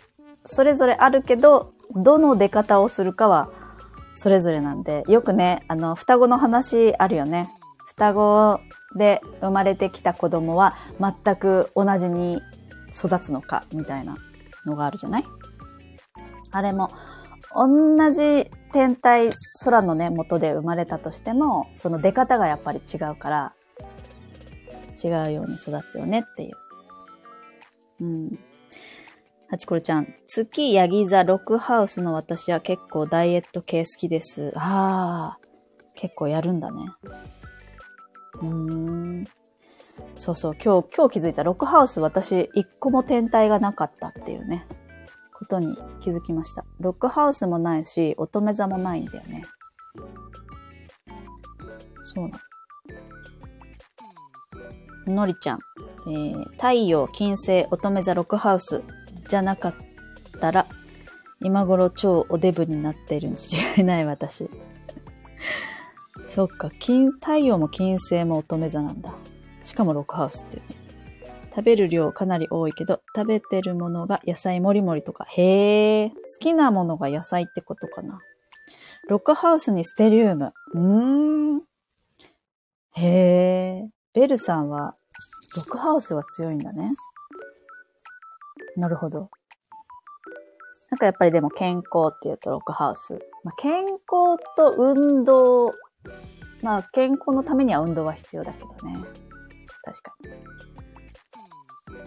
[0.46, 3.50] それぞれあるけど、どの出方をするかは
[4.16, 7.50] それぞれなんで、よくね、あの、双子の話あるよね。
[7.88, 8.60] 双子
[8.96, 12.42] で生まれてきた子供は全く同じに
[12.94, 14.18] 育つのか、みたいな
[14.66, 15.26] のがあるじゃない？
[16.52, 16.92] あれも、
[17.54, 19.30] 同じ天体、
[19.64, 23.54] 空のね、元で生まれたとしても、その出方がやっぱり違うから、
[25.04, 26.56] 違うように育つよねっていう。
[28.02, 28.40] うん。
[29.50, 34.52] はちころちゃん、月ヤギ座ロックハウスの私は結構ダイエット系好きです。
[34.56, 35.40] ああ、
[35.96, 36.90] 結構やるんだね。
[38.42, 38.50] うー
[39.22, 39.28] ん。
[40.16, 44.66] そうそう、今日、今日気づいたロックハウス私一個も天体がなかったっていうね。
[45.34, 46.64] ことに気づきました。
[46.80, 49.44] ロックハウスもないし、乙女座もないんだよね。
[52.04, 52.40] そうな
[55.08, 55.16] の。
[55.16, 55.60] のりちゃん、
[56.08, 58.84] えー、太陽、金星、乙女座、ロックハウス
[59.28, 59.76] じゃなかっ
[60.40, 60.68] たら、
[61.42, 64.50] 今頃超おデブになってるに違いない私。
[66.28, 69.14] そっか、金、太陽も金星も乙女座なんだ。
[69.64, 70.64] しかもロックハウスってね。
[71.54, 75.26] 食べる量かなり多いけど、食べてるものが野菜もりもりとか。
[75.26, 78.22] へえ、好きなものが野菜ってことかな。
[79.08, 80.54] ロックハウスにステリウム。
[80.74, 81.62] うーん。
[82.92, 83.90] へえ。
[84.14, 84.94] ベルさんは、
[85.56, 86.92] ロックハウスが強いんだね。
[88.78, 89.30] なるほど。
[90.90, 93.20] なんかやっぱりでも健康っていうとロックハウス。
[93.44, 95.72] まあ、健康と運動。
[96.62, 98.98] まあ健康のためには運動は必要だけどね。
[99.84, 100.30] 確かに。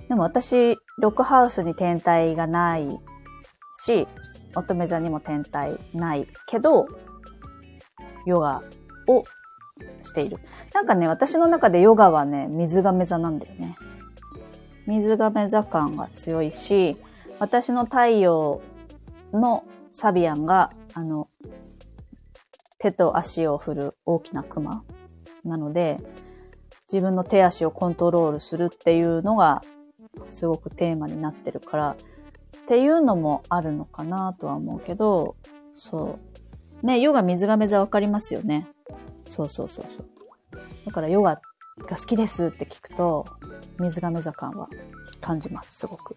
[0.09, 2.88] でも私、ロックハウスに天体がない
[3.74, 4.07] し、
[4.54, 6.87] 乙女座にも天体ないけど、
[8.26, 8.62] ヨガ
[9.09, 9.24] を
[10.02, 10.38] している。
[10.72, 13.76] なんかね、私の中でヨガはね、水亀座なんだよね。
[14.87, 16.96] 水亀座感が強いし、
[17.38, 18.60] 私の太陽
[19.32, 21.28] のサビアンが、あの、
[22.78, 24.84] 手と足を振る大きなクマ
[25.44, 25.98] なので、
[26.92, 29.62] 自分の手足をコントロールするっていうのが
[30.30, 31.96] すごくテーマになってるから、
[32.64, 35.37] っていうのもあるのかなとは思うけど、
[35.74, 36.18] そ
[36.82, 36.87] う。
[36.87, 38.66] ね、ヨガ水亀座わかりますよね。
[39.28, 40.06] そうそうそうそう。
[40.87, 41.40] だからヨガ
[41.78, 43.26] が好きですって聞くと、
[43.78, 44.68] 水亀座感は
[45.20, 46.14] 感じます、すごく。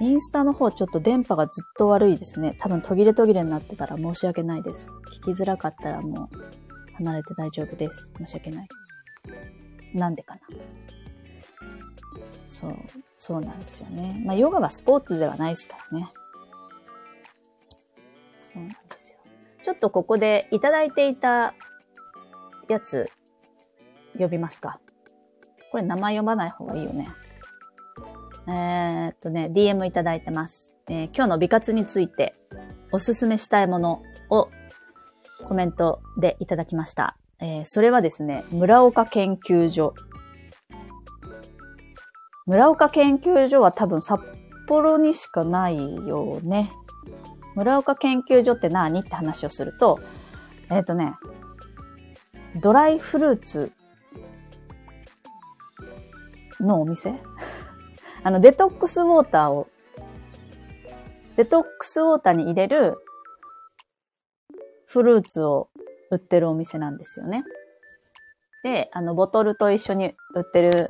[0.00, 2.56] インスタの方ちょっと電波がずっと悪いですね。
[2.58, 4.90] 多分途切れ途切れになってたら申し訳ないです。
[5.12, 8.10] 聞きづらかったらもう離れて大丈夫です。
[8.16, 8.68] 申し訳ない。
[9.92, 10.40] なんでかな。
[12.46, 12.76] そう、
[13.18, 14.22] そうなんですよね。
[14.24, 16.08] まあヨガはスポーツではないですからね。
[18.38, 18.89] そうなんです。
[19.62, 21.54] ちょっとここでいただいていた
[22.68, 23.10] やつ
[24.18, 24.80] 呼びますか。
[25.70, 27.08] これ名前読まない方がいいよね。
[28.46, 32.34] えー、っとね、DM いただいてます、えー、今日の美活について
[32.90, 34.50] おすすめしたいものを
[35.44, 37.16] コメントでいただきました。
[37.38, 39.94] えー、それはですね、村岡研究所。
[42.46, 44.20] 村岡研究所は多分札
[44.66, 46.72] 幌にしかないよね。
[47.60, 49.00] 村岡研究所って何？
[49.00, 50.00] って話をすると、
[50.70, 51.12] えっ、ー、とね、
[52.56, 53.70] ドライフルーツ
[56.58, 57.20] のお店？
[58.24, 59.68] あの、デトックスウォーターを、
[61.36, 62.96] デトックスウォーターに入れる
[64.86, 65.68] フルーツを
[66.10, 67.44] 売ってるお店なんですよね。
[68.62, 70.88] で、あの、ボトルと一緒に売ってる、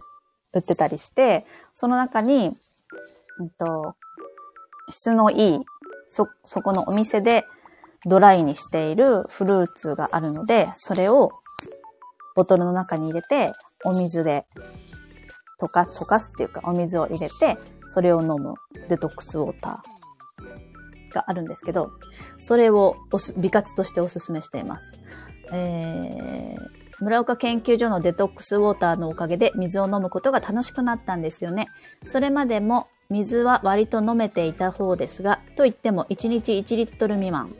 [0.52, 2.56] 売ってたりして、その中に、
[3.40, 3.96] うんと、
[4.88, 5.64] 質のいい、
[6.10, 7.46] そ、そこのお店で
[8.04, 11.30] ドライにしているフルーツがあるので、それを
[12.34, 13.52] ボトルの中に入れて、
[13.84, 14.46] お水で
[15.58, 18.54] 溶か、溶かすっていうか、お水を入れて、それを飲む
[18.88, 21.90] デトックスウォーターがあるんですけど、
[22.38, 24.98] それをおす美活としてお勧めしています。
[25.52, 31.68] えー、村岡研究所のデトックスウォーターのおかげで水を飲むことが楽しくなったんですよね。
[32.04, 37.54] それまでも水は割と飲めていた方ですが、と言っても1日1リットル未満。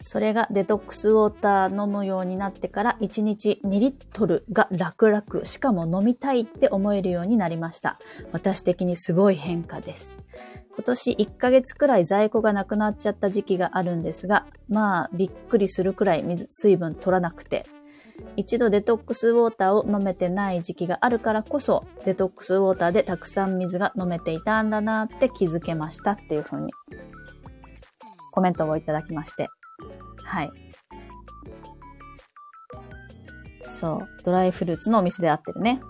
[0.00, 8.00] それがデトックスウォーター飲むようになってから1日2リットルが楽々、しかも飲みたいって思えるようになりました。
[8.32, 10.18] 私的にすごい変化です。
[10.74, 17.66] 今年1ヶ月くらい在庫がなくなっちゃった時期があるんですが、まあびっくりするくらい水水分取らなくて、
[18.36, 26.72] 一度デトックスウォーターを飲めてない時期があるからこそ、デトックスウォーターでたくさん水が飲めていたんだなって気づけましたっていう風に
[28.32, 29.48] コメントをいただきまして、
[30.24, 30.50] はい。
[33.62, 34.08] そう。
[34.24, 35.80] ドライフルーツのお店で合ってるね。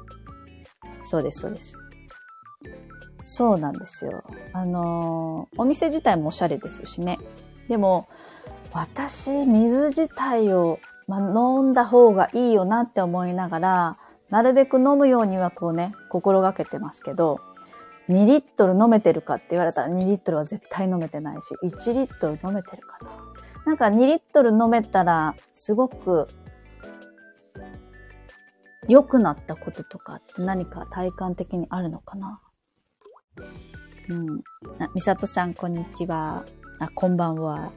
[1.03, 1.79] そうです、そうです。
[3.25, 4.23] そうなんですよ。
[4.53, 7.19] あのー、お店自体もおしゃれですしね。
[7.69, 8.09] でも、
[8.73, 13.97] 私、水自体を、ま飲んだ方がいいよなって思いながら、
[14.31, 17.41] なるべく飲むようにはこうね、心がけてますけど、
[18.09, 23.11] 2リットル飲めてるかって言われたら2リットルは絶対飲めてないし、1リットル飲めてるかな。
[23.65, 26.29] なんか2リットル飲めたら、すごく
[28.89, 32.41] 良くなったこととかって何か体感的にあるのかな
[34.09, 34.43] うん。
[34.81, 36.45] あ、みさとさん、こんにちは。
[36.81, 37.73] あ、こんばんは。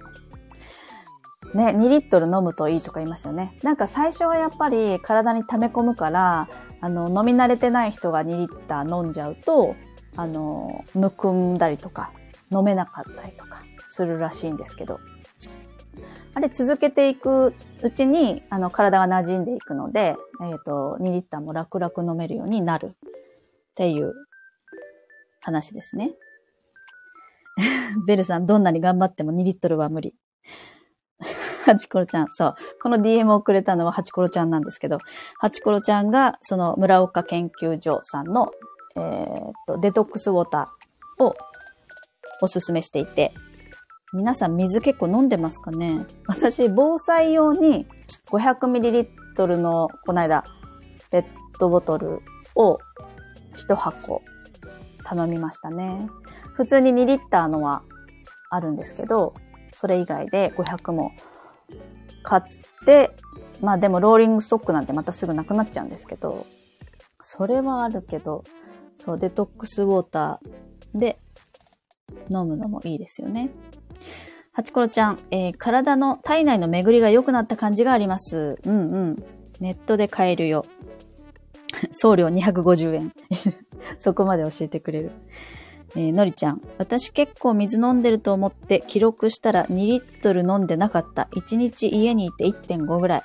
[1.55, 3.57] ね、2リットル飲むといいとか言いますよね。
[3.63, 6.49] なんか最初はやっぱり体に溜め込むから、
[6.81, 9.75] あの、飲み慣れてない人が2リッター飲んじゃうと、
[10.17, 12.11] あの、むくんだりとか、
[12.51, 14.99] 飲めなかったりとかするらしいんですけど。
[16.33, 22.91] あれ続けていくうちに、あの、体が馴染んでいくので、えっ、ー、と、2リッターも楽々飲めるようになるっ
[23.75, 24.13] ていう
[25.39, 26.11] 話ですね。
[28.05, 30.13] ベルさん、どんなに頑張っても2リットルは無理。
[31.65, 32.55] ハチコロちゃん、そう。
[32.81, 34.99] この DM をくれたのはハチコロちゃんなんですけど、
[35.39, 38.51] ハチコロちゃんが、その村岡研究所さんの、
[38.95, 39.03] えっ、
[39.67, 41.35] と、デトックスウォーターを
[42.41, 43.33] おすすめしていて、
[44.13, 46.05] 皆さん水結構飲んでますかね？
[46.27, 47.87] 私、防災用に
[48.27, 50.45] 500ml の、この間、
[51.09, 51.25] ペッ
[51.59, 52.19] トボトル
[52.55, 52.77] を
[53.57, 54.21] 1箱
[55.03, 56.07] 頼みましたね。
[56.53, 57.81] 普通に2リッターのは
[58.49, 59.33] あるんですけど、
[59.73, 61.11] それ以外で500も
[62.25, 62.43] 買っ
[62.85, 63.11] て、
[63.61, 66.45] まあでもローリングストックなんてまたすぐなくなっちゃうんですけど、
[67.21, 68.43] それはあるけど、
[68.97, 71.17] そう、デトックスウォーターで
[72.29, 73.49] 飲むのもいいですよね。
[74.51, 78.57] ハチコロちゃん、えー、体の体内の巡りが良くなった感じがあります。
[78.63, 79.23] うんうん。
[79.59, 80.65] ネットで買えるよ。
[81.91, 83.13] 送料250円。
[83.99, 85.11] そこまで教えてくれる。
[85.95, 86.61] えー、のりちゃん。
[86.77, 91.29] 私結構水飲んでると思って記録したら2リットル飲んでなかった。
[91.35, 93.23] 1日家にいて1.5ぐらい。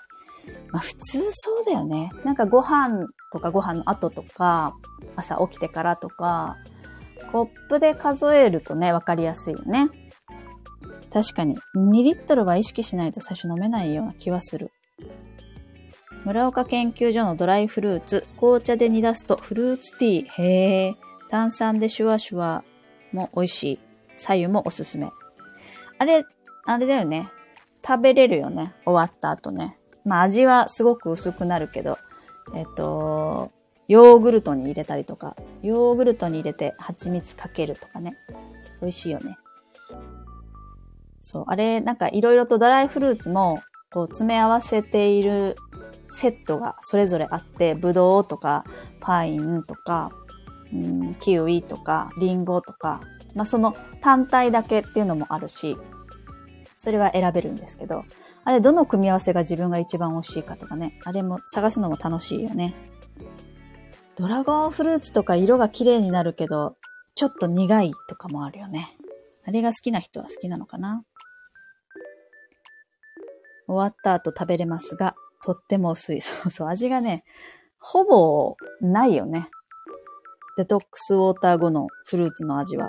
[0.70, 2.10] まあ普通そうだよね。
[2.24, 4.74] なんかご飯とかご飯の後とか、
[5.16, 6.56] 朝起きてからとか、
[7.32, 9.88] コップで数えるとね、わかりやすいよね。
[11.12, 14.70] 確かに、2リットルは意識しないと最初飲めないような気はする。
[16.24, 20.28] 村岡研究所のドライフルーツ、紅茶で煮出すとフルーツティー。
[20.28, 21.09] へえ。
[21.31, 22.64] 炭酸でシュワシュワ
[23.12, 23.78] も美味しい。
[24.18, 25.11] 左右もおすすめ。
[25.99, 26.24] あれ、
[26.66, 27.28] あれだよね。
[27.87, 28.74] 食べれるよね。
[28.85, 29.78] 終わった後ね。
[30.05, 31.99] まあ味はすごく薄くなるけど、
[32.55, 33.51] えっと、
[33.89, 38.16] ヨーグルトに入れたりとか、ヨーグルトに入れて蜂蜜かけるとかね。
[38.81, 39.39] 美味しいよね。
[41.20, 43.61] そう、あれ、なんかいろいろとドライフルーツも、
[43.93, 45.57] こう詰め合わせている
[46.09, 48.64] セットがそれぞれあって、ブドウとか、
[49.01, 50.12] パインとか、
[50.72, 53.00] うん、キウイとか、リンゴとか、
[53.34, 55.76] まあその単体だけっていうのもあるし、
[56.76, 58.04] それは選べるんですけど、
[58.44, 62.74] あれどの組み合わせが自分が一番美味しいかとかね、あれも探すのも楽しいよね。
[64.16, 66.76] ドラゴンフルーツとか色が綺麗になるけど、
[67.14, 68.96] ちょっと苦いとかもあるよね。
[69.44, 71.04] あれが好きな人は好きなのかな
[73.66, 75.14] 終わった後食べれますが、
[75.44, 76.20] とっても薄い。
[76.20, 77.24] そうそう、味がね、
[77.78, 79.48] ほぼないよね。
[80.57, 82.88] デトックスウォーター後のフルーツの味は？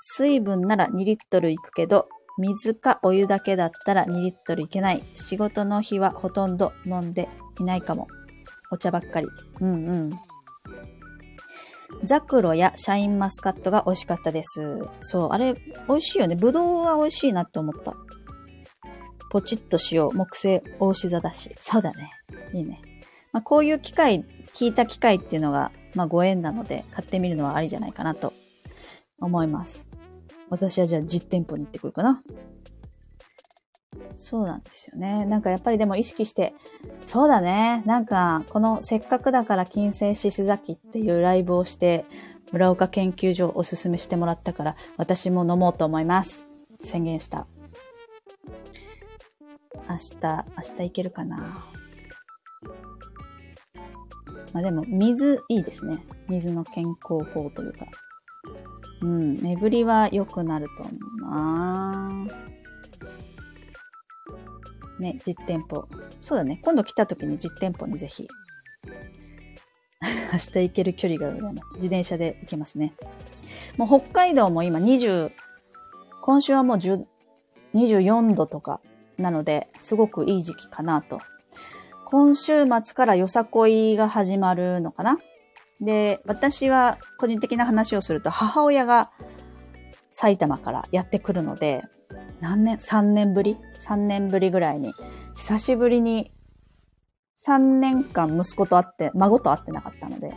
[0.00, 5.02] 水分なら2リットルいくけど、水かお湯だけだったら2リットルいけない。
[5.14, 7.28] 仕事の日はほとんど飲んで
[7.60, 8.06] いないかも。
[8.70, 9.26] お茶ばっかり。
[9.60, 10.10] うんうん。
[12.04, 14.78] ザクロやシャインマスカットが美味しかったです。
[15.00, 15.54] そう、あれ、
[15.88, 16.36] 美味しいよね。
[16.36, 17.94] ぶどうは美味しいなって思った。
[19.30, 20.16] ポチッとしよう。
[20.16, 21.54] 木星大志座だし。
[21.60, 22.10] そうだね。
[22.52, 22.80] いいね。
[23.32, 24.24] まあ、こういう機会、
[24.58, 28.32] 聞いた機会っていうのが、まあ、ご縁なので、買ってみるのはありじゃないかなと
[29.20, 29.88] 思います。
[30.50, 32.24] 私はじゃあ実店舗に行ってくるかな。
[34.16, 35.24] そうなんですよね。
[35.26, 36.54] なんかやっぱりでも意識して、
[37.06, 37.84] そうだね。
[37.86, 42.04] なんか、このせっかくだから金星獅子崎っていうライブをして、
[42.50, 46.46] 村岡研究所をおすすめしてもらったから、私も飲もうと思います。
[46.82, 47.46] 宣言した。
[49.88, 51.64] 明日、明日行けるかな。
[54.52, 55.98] まあでも、水いいですね。
[56.28, 57.86] 水の健康法というか。
[59.00, 62.26] うん、巡りは良くなると思うな
[64.98, 65.86] ね、実店舗。
[66.20, 66.60] そうだね。
[66.64, 68.26] 今度来た時に実店舗にぜひ。
[70.32, 71.30] 明日行ける距離が
[71.74, 72.94] 自転車で行けますね。
[73.76, 75.30] もう北海道も今20、
[76.22, 77.06] 今週はもう10
[77.74, 78.80] 24度とか
[79.18, 81.20] なので、すごくいい時期かなと。
[82.10, 85.18] 今週末からよさこいが始まるのかな？
[85.78, 89.10] で、私は個人的な話をすると、母親が
[90.10, 91.82] 埼玉からやってくるので、
[92.40, 94.94] 何年 ?3 年ぶり ?3 年ぶりぐらいに、
[95.36, 96.32] 久しぶりに
[97.46, 100.32] 3年間息子と会って、孫と会ってなかったので、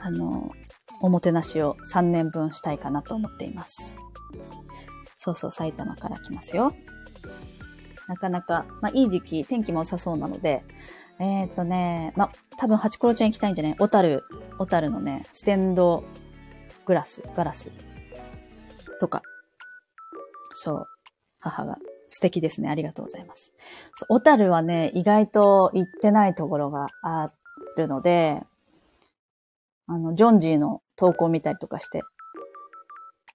[0.00, 0.52] あの、
[1.02, 3.98] おもてなしを3年分したいかなと思っています。
[5.18, 6.72] そうそう、埼玉から来ますよ。
[8.08, 10.64] なかなか、まあいい時期、天気も良さそうなので、
[11.18, 13.76] えっ、ー、とね、まあ、多分、ハチコロちゃん行きたいんじゃない？
[13.76, 14.24] 小樽、
[14.58, 16.04] 小樽のね、ステンド
[16.84, 17.70] グラス、ガラス
[19.00, 19.22] とか。
[20.52, 20.86] そう。
[21.38, 21.78] 母が
[22.10, 22.68] 素敵ですね。
[22.68, 23.52] ありがとうございます。
[23.94, 27.28] そう小樽はね、意外と行ってないところがあ
[27.76, 28.42] るので、
[29.86, 32.02] あの、ジョンジーの投稿見たりとかして、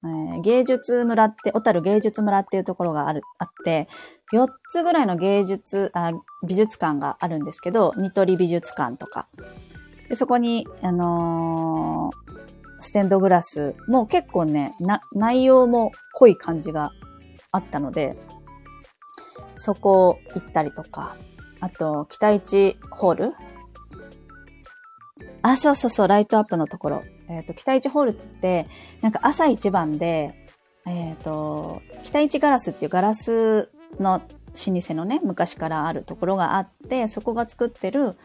[0.03, 3.87] えー、芸術村って、小樽芸術村っていうところがある、あって、
[4.33, 6.11] 4つぐらいの芸術、あ
[6.45, 9.27] 美術館があるんですけど、ニトリ美術館とか。
[10.09, 16.91] でそこに、あのー、ステンドグラスも結構ね、な、内容も濃い感じが
[17.51, 18.17] あったので、
[19.55, 21.15] そこ行ったりとか、
[21.59, 23.33] あと、北一ホール
[25.43, 27.03] あ、そうそうそう、ライトアップのところ。
[27.29, 28.67] えっ、ー、と、北一ホールって言って、
[29.01, 30.33] なんか朝一番で、
[30.85, 33.69] えっ、ー、と、北一ガラスっていうガラス
[33.99, 34.21] の
[34.53, 38.15] 老舗のね、昔からあるところがあって、そこが作ってる、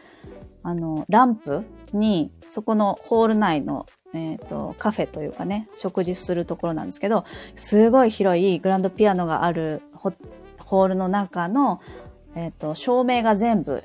[0.63, 11.81] あの、ランプに、そこのホール内の、えっ、ー、と、カフェというかね、食事するところなんですけど、すごい広いグランドピアノがあるホールの中の、
[12.35, 13.83] えっ、ー、と、照明が全部、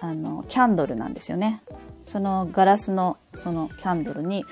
[0.00, 1.62] あの、キャンドルなんですよね。
[2.04, 4.44] そのガラスの、そのキャンドルに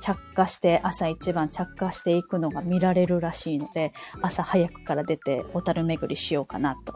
[0.00, 3.92] 着火して朝一番着火していくのが見られるらしいので
[4.22, 6.94] 朝早くから出て小樽巡りしようかなと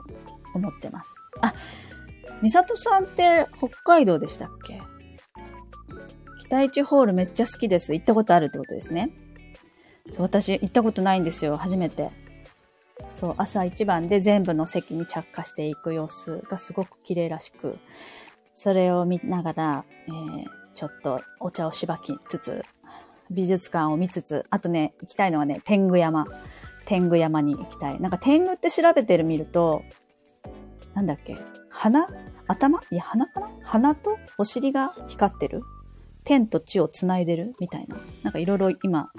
[0.55, 1.15] 思ってます。
[1.41, 1.55] あ、
[2.43, 4.81] 美里さんって北海道でしたっけ？
[6.47, 7.95] 北一ホールめっちゃ好きです。
[7.95, 9.11] 行ったことあるってことですね。
[10.11, 11.57] そう、私行ったことないんですよ。
[11.57, 12.11] 初めて。
[13.13, 17.79] そう、朝一番で全部の席に着火していく様子がすごく綺麗らしく、
[18.55, 20.45] それを見ながら、えー、
[20.75, 22.63] ちょっとお茶をしばきつつ、
[23.31, 26.27] 美術館を見つつ、あとね、行きたいのはね、天狗山。
[26.87, 28.01] 天狗山に行きたい。
[28.01, 29.83] なんか天狗って調べてる見ると、
[30.93, 31.37] なんだっけ？
[31.71, 32.07] 鼻？
[32.47, 32.81] 頭？
[32.91, 33.51] いや、鼻かな？
[33.63, 35.63] 鼻とお尻が光ってる？
[36.25, 37.53] 天と地を繋いでる？
[37.59, 37.97] みたいな。
[38.23, 39.11] なんかいろいろ今、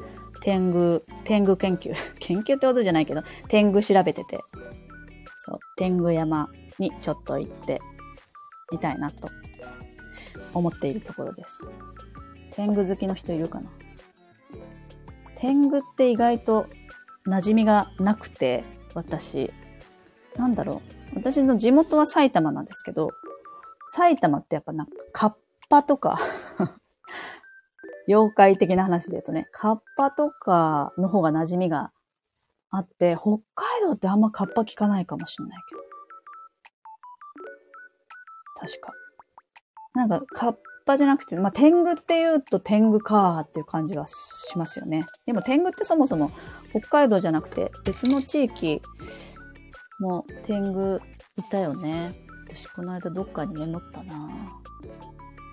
[0.42, 1.94] 天狗、天狗研究。
[2.20, 4.40] 研究ってことじゃないけど、天狗調べてて。
[5.38, 7.82] そう、天狗山にちょっと行って
[8.72, 9.30] みたいなと
[10.54, 11.66] 思っているところです。
[12.52, 13.72] 天狗好きの人いるかな？
[15.46, 16.66] 天狗って意外と
[17.28, 18.64] 馴染みがなくて、
[18.96, 19.54] 私。
[20.36, 20.82] なんだろ
[21.14, 21.18] う。
[21.18, 23.12] 私の地元は埼玉なんですけど、
[23.88, 25.34] 埼玉ってやっぱなんか、カッ
[25.70, 26.18] パとか
[28.10, 31.92] 妖怪的な話で言うとね、カッパとかの方が馴染みが
[32.72, 35.82] あって、北海道ってあんまカッパ聞かないかもしんないけど。
[38.68, 38.92] 確か。
[39.94, 45.06] なんか、カッパじゃなくて、まあ、天狗って言うと天狗かーっていう感じはしますよね。
[45.26, 46.32] でも天狗ってそもそも
[46.70, 48.82] 北海道じゃなくて別の地域
[50.00, 51.02] も天狗
[51.38, 52.14] いたよね。
[52.48, 54.30] 私この間どっかにメモったなっ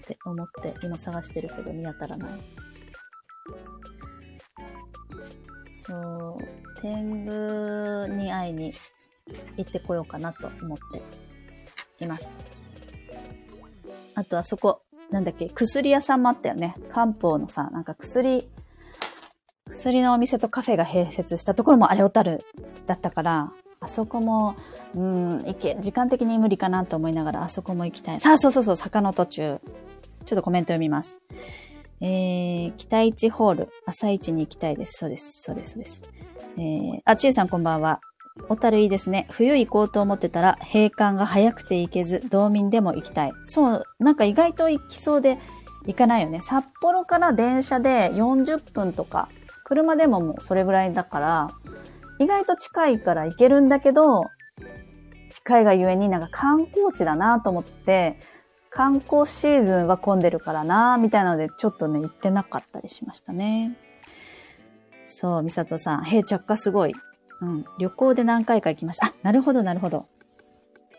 [0.06, 2.30] て思って今探してるけど見当たらない。
[5.84, 8.72] そう、天狗に会いに
[9.56, 10.78] 行ってこようかなと思っ
[11.98, 12.36] ています。
[14.14, 14.82] あとあそこ、
[15.12, 16.74] なんだっけ、薬屋さんもあったよね。
[16.88, 18.48] 漢方のさ、なんか薬、
[19.68, 22.44] 薬のお店とカフェが併設したところもあれ小樽
[22.86, 24.56] だったから、あそこも、
[24.94, 28.20] うん、行け、時間的に無理かなと思いながら、あそこも行きたい。
[28.20, 29.60] さあ、そうそうそう、坂の途中。
[30.24, 31.18] ちょっとコメント読みます。
[32.00, 34.98] えー、北市ホール、朝市に行きたいです。
[34.98, 36.02] そうです、そうです、そうです。
[36.56, 38.00] えー、あ、ちえさんこんばんは。
[38.48, 39.26] 小樽いいですね。
[39.30, 43.32] 冬行こうと思ってたら、閉館が早くて行けず、道民でも行きたい。
[43.44, 45.38] そう、なんか意外と行きそうで
[45.86, 46.40] 行かないよね。
[46.40, 49.28] 札幌から電車で40分とか、
[49.64, 51.50] 車でももうそれぐらいだから、
[52.18, 54.24] 意外と近いから行けるんだけど、
[55.30, 58.18] 近いがゆえになんか観光地だなと思って、
[58.70, 63.76] 観光シーズンは混んでるからなみたいなので、ちょっとね、行ってなかったりしましたね。
[65.04, 66.94] そう、みさとさん、へ着火すごい。
[67.42, 67.64] うん。
[67.78, 69.08] 旅行で何回か行きました。
[69.08, 70.06] あ、なるほど、なるほど。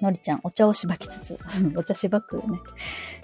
[0.02, 1.40] のりちゃん、お茶をしばきつつ。
[1.76, 2.60] お茶しばくよね。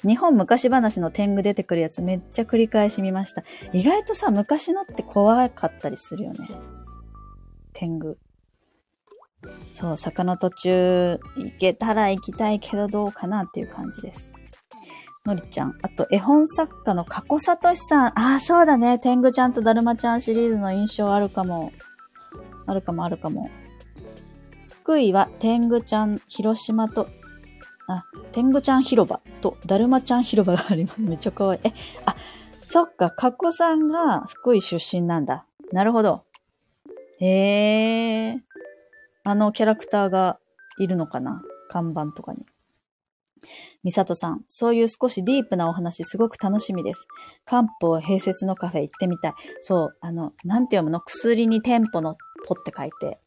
[0.04, 3.44] 日本昔話の天狗出てくるやつめっちゃ繰り返し見ました。
[3.74, 6.48] 意外とさ、昔のって怖かったりするよね。
[7.74, 8.18] 天狗。
[9.72, 14.34] そう、坂の途中行けたら行きたいけどどうかなっていう感じです。
[15.26, 15.78] のりちゃん。
[15.82, 18.20] あと、絵本作家の加古聡さん。
[18.20, 19.00] ああ、そうだね。
[19.00, 21.72] 天狗ちゃんとだるまちゃんシリーズの印象あるかも。
[22.70, 23.50] あるかもあるかも。
[24.82, 27.08] 福井は天狗ちゃん広島と、
[27.88, 31.02] あ、天狗ちゃん広場とだるまちゃん広場があります。
[31.02, 31.60] めっちゃ可愛い。
[31.64, 31.74] え、
[32.06, 32.16] あ、
[32.68, 35.46] そっか、かこさんが福井出身なんだ。
[35.72, 36.24] なるほど。
[37.20, 38.38] へえ。
[39.24, 40.40] あのキャラクターが
[40.80, 41.44] いるのかな？
[41.70, 42.46] 看板とかに。
[43.84, 47.08] みさとさん、そういう少しディープなお話すごく楽しみです。
[47.46, 49.34] 漢方併設のカフェ行ってみたい。
[49.62, 51.02] そう、あの、なんて読むの？
[51.02, 52.18] 薬に店舗の
[52.48, 53.20] ポって書いて、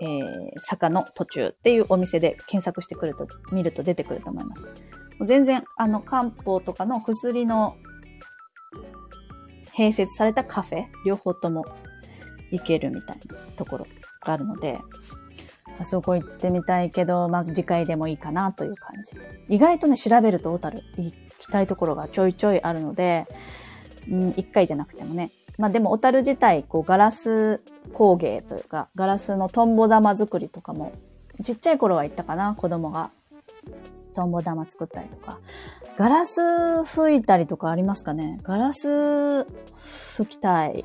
[0.00, 4.68] えー、坂の途中っていうお店で検索してくると、見ると出てくると思います。
[5.24, 7.76] 全然、あの、漢方とかの薬の
[9.76, 11.64] 併設されたカフェ、両方とも
[12.50, 13.86] 行けるみたいなところ
[14.24, 14.80] があるので、
[15.78, 19.16] あそこ行ってみたいけど、まあ、次回でもいいかなという感じ。
[19.48, 23.26] 意外とね、調べると小樽行きたいところがちょいちょいあるので、
[24.10, 25.30] うん、一回じゃなくてもね。
[25.62, 27.60] まあでも小樽自体、こうガラス
[27.92, 30.92] 工芸というか、ガラスのトンボ玉作りとかも、
[31.40, 33.12] ちっちゃい頃は行ったかな、子供が。
[34.12, 35.38] トンボ玉作ったりとか。
[35.96, 39.44] ガラス吹いたりとかありますかねガラス
[40.16, 40.84] 吹きたい。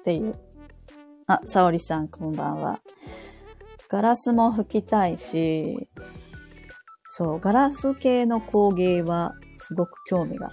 [0.00, 0.34] っていう。
[1.28, 2.80] あ、沙織さんこんばんは。
[3.88, 5.88] ガラスも吹きたいし、
[7.06, 10.50] そう、ガラス系の工芸はすごく興味が。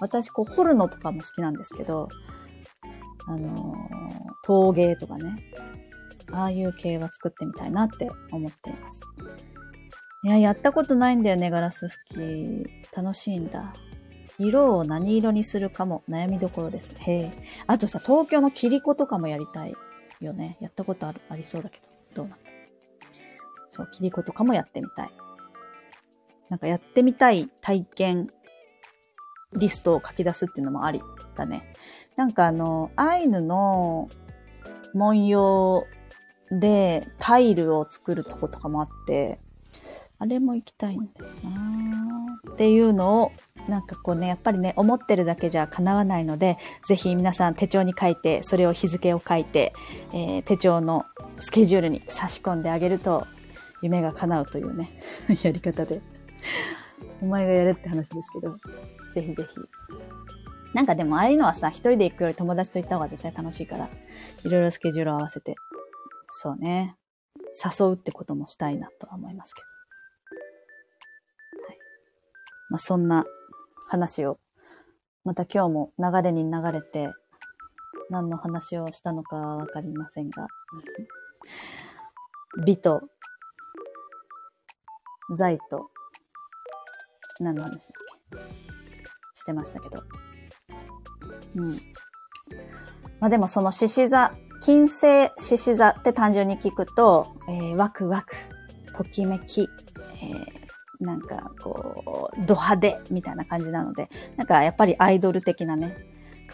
[0.00, 2.08] 私、こう、彫るのとかも好きなんですけど、
[3.26, 3.76] あのー、
[4.44, 5.36] 陶芸とかね。
[6.32, 9.02] ああいう系は作ってみたいなって思っています。
[10.24, 12.96] いや、やったことないんだよね、ガラス拭き。
[12.96, 13.74] 楽しいんだ。
[14.38, 16.94] 色を何色にするかも悩みどころです。
[16.98, 17.32] へえ。
[17.66, 19.74] あとさ、東京の切り子とかもやりたい
[20.20, 20.56] よね。
[20.60, 21.80] やったことある、ありそうだけ
[22.14, 22.22] ど。
[22.22, 22.50] どうなんだ
[23.70, 25.10] そう、切り子とかもやってみたい。
[26.48, 28.28] なんかやってみたい体験
[29.56, 31.00] リストを書き出すっていうのもあり
[31.36, 31.72] だね。
[32.16, 34.08] なんかあの、アイヌの
[34.94, 35.84] 文様
[36.50, 39.38] でタイルを作るとことかもあって、
[40.18, 43.32] あれも行きたいんだよなっていうのを、
[43.68, 49.74] なんかこうね、やっぱりね、思ってるだけじゃ叶わないので、ぜひ皆さん手帳に書いて、それを日付を書いて、
[50.12, 51.04] えー、手帳の
[51.38, 53.26] スケジュールに差し込んであげると、
[53.82, 54.98] 夢が叶うというね、
[55.42, 56.00] やり方で。
[57.22, 58.56] お前がやれって話ですけど、
[59.14, 59.56] ぜひぜひ。
[60.74, 63.88] なんかでもああいうのはさ、一人で行くより友達と行った方が絶対楽しいから、
[64.44, 65.54] いろいろスケジュールを合わせて、
[66.30, 66.96] そうね、
[67.64, 69.66] 誘うってこともしたいなとは思いますけど。
[71.66, 71.78] はい。
[72.68, 73.24] まあ、そんな
[73.88, 74.38] 話を、
[75.24, 77.10] また今日も流れに流れて、
[78.10, 80.46] 何の話をしたのかわかりませんが、
[82.64, 83.00] 美と、
[85.34, 85.90] 財と、
[87.40, 87.80] 何の話だっ
[88.32, 88.38] け？
[89.34, 90.02] してましたけど。
[91.56, 91.72] うん。
[93.20, 94.32] まあでもその獅子座、
[94.62, 98.34] 金星獅子座って単純に聞くと、えー、ワクワク、
[98.94, 99.68] ときめき、
[100.22, 105.96] えー、なんかこう、ド派手みたいな感じなので、なんかやっぱりアイドル的なね、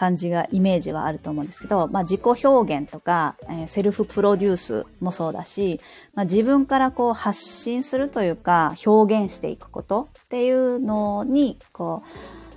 [0.03, 5.81] 感じが、イメージはあると思うんですけど、まあ自己表現とか、えー、セルフプロデュースもそうだし、
[6.15, 12.09] まあ自分からこう発信するというか、表現していくことっていうのに、こう、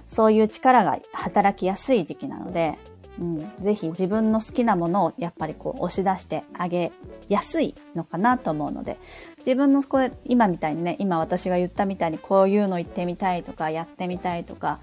[0.07, 2.79] そういう力が働きやすい時期なので、
[3.19, 6.91] うん、ぜひ自分の好きなものをやっぱりこう押し出してあげ
[7.29, 8.97] やすいのかなと思うので、
[9.37, 14.79] 自分のこれ、今みたいにね、今私が言ったみたいにこういうの言ってみたいとか、やってみたいとか、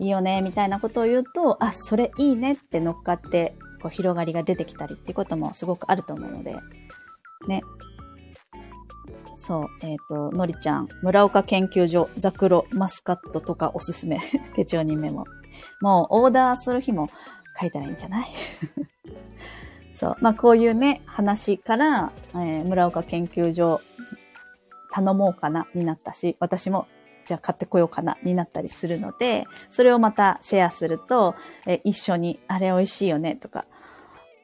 [0.00, 6.56] いいよね、みたいなことを言うと、あ、それいいねって乗っかって、こう広がりが出てきたりっていうこともすごくあると思うので、
[7.46, 7.62] ね、
[9.36, 14.20] そう、えっ、ー、と、のりちゃん、村岡研究所、ザクロ、マスカットとかおすすめ。
[14.54, 15.26] 手帳にメモ。
[15.80, 17.08] もう、オーダーする日も
[17.60, 18.26] 書いたらいいんじゃない？
[19.92, 20.16] そう。
[20.20, 23.80] まあ、こういうね、話から、えー、村岡研究所、
[24.92, 26.86] 頼もうかな、になったし、私も、
[27.24, 31.34] じゃあ買ってこようかな、になったりするので、それをまたシェアすると、
[31.66, 33.64] え、一緒に、あれ美味しいよね、とか、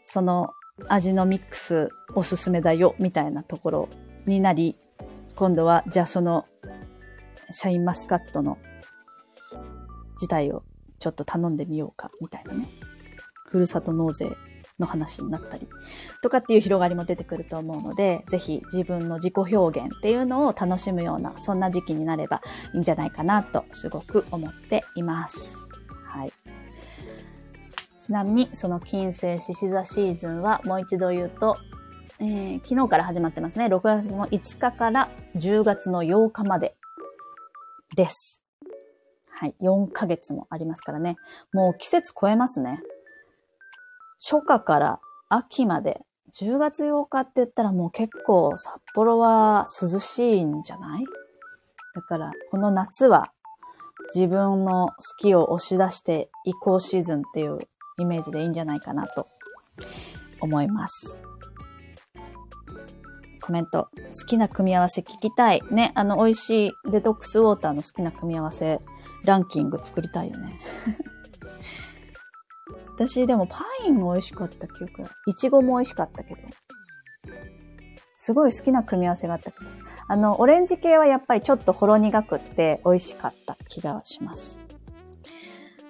[0.03, 0.53] その
[0.89, 3.89] 味のミックスおすすめだよ、みたいなところ
[4.27, 4.77] になり、
[5.37, 6.47] 今度は、じゃあその、
[7.51, 8.59] シャインマスカットの
[10.15, 10.63] 自体を
[10.99, 12.69] ちょっと頼んでみようか、みたいなね。
[13.47, 14.37] ふるさと納税
[14.81, 15.69] の話になったり、
[16.23, 22.41] とかっていう広がりも出てくると思うので、ぜひ自分の自己表現っていうのを楽しむような、そんな時期になれば
[22.75, 25.69] いいんじゃないかなと、すごく思っています。
[26.05, 26.33] はい。
[27.99, 31.57] ちなみに、その金星獅子座シーズンは、もう一度言うと、
[32.19, 33.67] えー、昨日から始まってますね。
[33.67, 36.75] 6月の5日から10月の8日まで
[37.97, 38.43] です。
[39.31, 39.55] はい。
[39.63, 41.17] 4ヶ月もありますからね。
[41.53, 42.83] もう季節超えますね。
[44.21, 46.03] 初夏から秋まで。
[46.33, 51.05] 10月8日って言ったらもう結構札幌は涼しいんじゃない？
[51.97, 53.33] だからこの夏は
[54.15, 57.59] 自分の好きを押し出して移行シーズンっていう
[57.99, 59.27] イメージでいいんじゃないかなと
[60.41, 61.21] 思います。
[63.43, 63.89] コメント。
[63.97, 65.63] 好きな組み合わせ聞きたい。
[65.73, 68.79] ね、あの、美味しいデトックスウォーターの好きな組み合わせ、
[69.25, 70.61] ランキング作りたいよね。
[73.07, 75.11] 私、でもパイン美味しかった記憶が。
[75.27, 76.41] いちごも美味しかったけど。
[78.19, 79.71] すごい好きな組み合わせがあったけど
[80.07, 84.61] あの、オレンジ系はやっぱりちょっとほろ苦くって美味しかった気がします。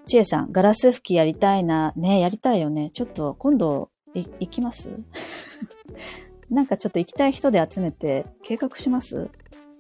[0.06, 1.92] ちえさん、ガラス拭きやりたいな。
[1.96, 2.90] ね、やりたいよね。
[2.94, 4.88] ちょっと今度、行きます？
[6.48, 9.28] なんかちょっと行きたい人で集めて計画します？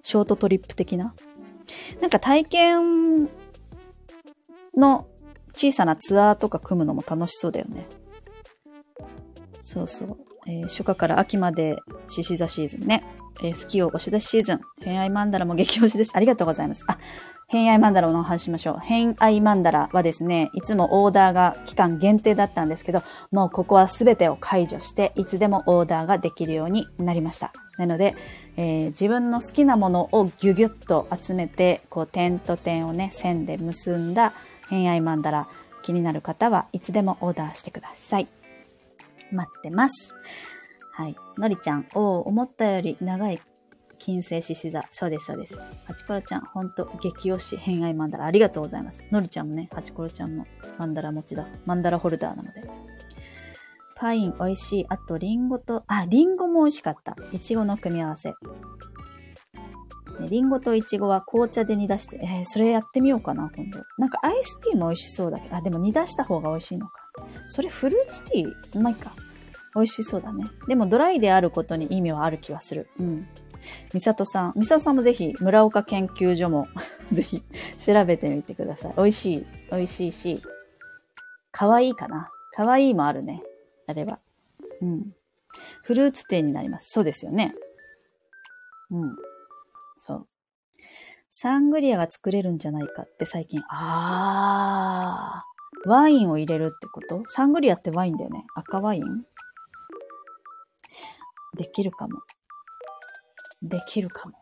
[0.02, 1.14] ショートトリップ的な？
[2.00, 3.28] なんか体験
[4.76, 5.06] の
[5.54, 7.86] 小さなツアーとか組むのも楽しそうだよね。
[9.62, 10.16] そうそう。
[10.46, 11.76] えー、初夏から秋まで
[12.08, 13.04] 獅子座シーズンね。
[13.42, 14.60] えー、スキーを押し出しシーズン。
[14.82, 16.12] 恋愛マンダラも激推しです。
[16.14, 16.84] ありがとうございます。
[16.88, 16.98] あ、
[17.48, 18.78] 偏愛マンダラのお話しましょう。
[18.80, 27.52] 偏愛マンダラはですね、いつもオーダーが期間限定だったんですけど、もうここは全てを解除して、いつでもオーダーができるようになりました。
[27.78, 28.14] なので、
[28.56, 34.32] えー、自分の好きなものをギュギュッと集めて、こう点と点をね、線で結んだ
[34.70, 35.48] 偏愛マンダラ、
[35.82, 38.28] 気になる方はいつでもオーダーしてください。
[39.32, 40.14] 待ってます。
[40.92, 41.16] はい。
[41.36, 43.42] のりちゃん、おお、思ったより長い
[43.98, 44.84] 金星獅子座。
[44.92, 45.60] そうです、そうです。
[45.86, 48.26] ハチコロちゃん、ほんと、激推し、偏愛マンダラ。
[48.26, 49.04] ありがとうございます。
[49.10, 50.46] のりちゃんもね、ハチコロちゃんの
[50.78, 51.48] マンダラ持ちだ。
[51.66, 52.62] マンダラホルダーなので。
[53.96, 54.86] パイン美味しい。
[54.88, 57.16] あと、リンゴと、あ、リンゴも美味しかった。
[57.32, 58.34] いちごの組み合わせ。
[60.26, 63.80] リンゴとイチゴは紅茶で煮出して、えー、それやってみようかな、今度。
[63.98, 66.92] なんかアイスティーも美味しそうだけど、あ、でも煮出した方が美味しいのか。
[67.48, 69.12] それフルーツティーうまいか。
[69.74, 70.46] 美味しそうだね。
[70.66, 72.88] でもドライであることに意味はある気はする。
[72.98, 73.28] うん。
[73.92, 76.66] みさとさん、みさとさんもぜひ、村岡研究所も
[77.12, 77.42] ぜひ、
[77.78, 78.94] 調べてみてください。
[78.96, 80.42] 美味しい、美味しいし、
[81.52, 82.30] 可愛いかな。
[82.52, 83.42] 可愛いもあるね。
[83.86, 84.18] あれば。
[84.80, 85.14] うん。
[85.82, 86.90] フルーツティーになります。
[86.90, 87.54] そうですよね。
[88.90, 89.16] うん。
[91.30, 97.22] サングリアが作れるんじゃないかって最近、あー、ワインを入れるってこと？
[97.28, 98.44] サングリアってワインだよね。
[98.54, 99.02] 赤ワイン？
[101.56, 102.20] できるかも。
[103.62, 104.34] できるかも。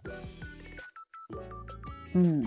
[2.14, 2.42] うん。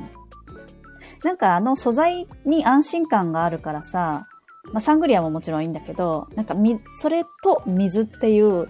[1.23, 4.27] なんかあの素材に安心感があるからさ、
[4.73, 8.67] まあ、サングリアももちろんいいんだけど、なんかみ、それと水っていう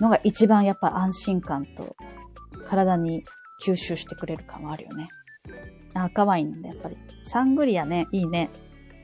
[0.00, 1.96] のが一番やっぱ安心感と
[2.66, 3.24] 体に
[3.62, 5.08] 吸収してくれる感はあるよね。
[5.94, 6.96] 赤ワインなんだ、やっぱり。
[7.24, 8.50] サングリアね、いいね。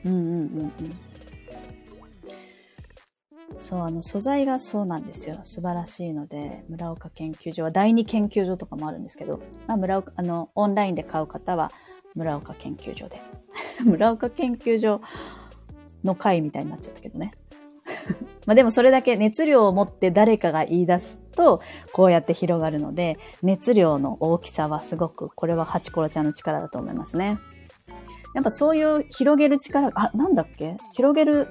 [0.05, 0.73] うんうんうんうん。
[3.55, 5.39] そう、あの、素材がそうなんですよ。
[5.43, 11.71] 素晴らしいので、村岡研究所は第二研究所とかもあるんですけど、まあ、村岡、あの、オンラインで買う方は、
[12.15, 13.21] 村岡研究所で。
[13.83, 15.01] 村岡研究所
[16.03, 17.31] の会みたいになっちゃったけどね。
[18.45, 21.61] まあでもそれだけ熱量を持って誰かが言い出すと、
[21.93, 27.39] こうやって広がるので、熱量の大きさはすごく、これはハチコロちゃんの力だと思いますね。
[28.35, 30.77] やっぱそういう広げる力、あ、なんだっけ？
[30.93, 31.47] 広げる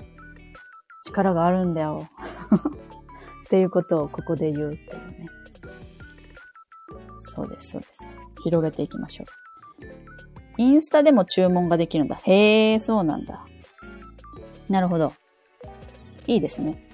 [1.04, 2.08] 力があるんだよ。
[3.46, 5.26] っていうことをここで言うっていうね。
[7.20, 8.06] そうです、そうです。
[8.44, 9.26] 広げていきましょう。
[10.58, 12.16] インスタでも注文ができるんだ。
[12.16, 13.44] へえ、そうなんだ。
[14.68, 15.12] なるほど。
[16.26, 16.87] いいですね。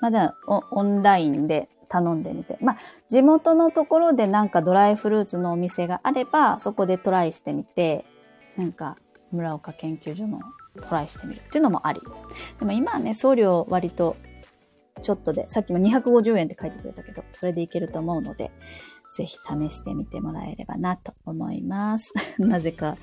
[0.00, 2.58] まだオンラインで頼んでみて。
[2.60, 2.76] まあ、
[3.08, 8.04] 地元のところでなんかドライフルーツのお店があれば、そこでトライしてみて、
[8.56, 8.96] なんか
[9.32, 10.40] 村岡研究所の
[10.80, 12.00] トライしてみるっていうのもあり。
[12.58, 14.16] でも今はね、送料割と
[15.02, 18.50] ちょっとで、さっきも250円って書いてくれたけど、それでいけると思うので、
[19.14, 22.12] ぜひ試してみてもらえればなと思います。
[22.38, 22.96] なぜか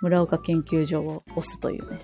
[0.00, 2.00] 村岡研究所を押すというね。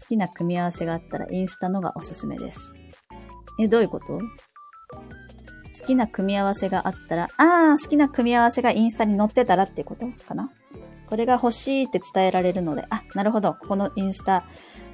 [0.00, 2.74] 好きな組み合わせがあったらインスタのがおすすめです。
[3.58, 4.18] え、どういうこと？
[4.18, 10.50] 好きな組み合わせがあったら、ああ、好きな組み合わせがインスタに載ってたらっていうことかな？
[11.08, 13.54] これが欲しいって伝えられるので、あ、なるほど。
[13.54, 14.44] ここのインスタ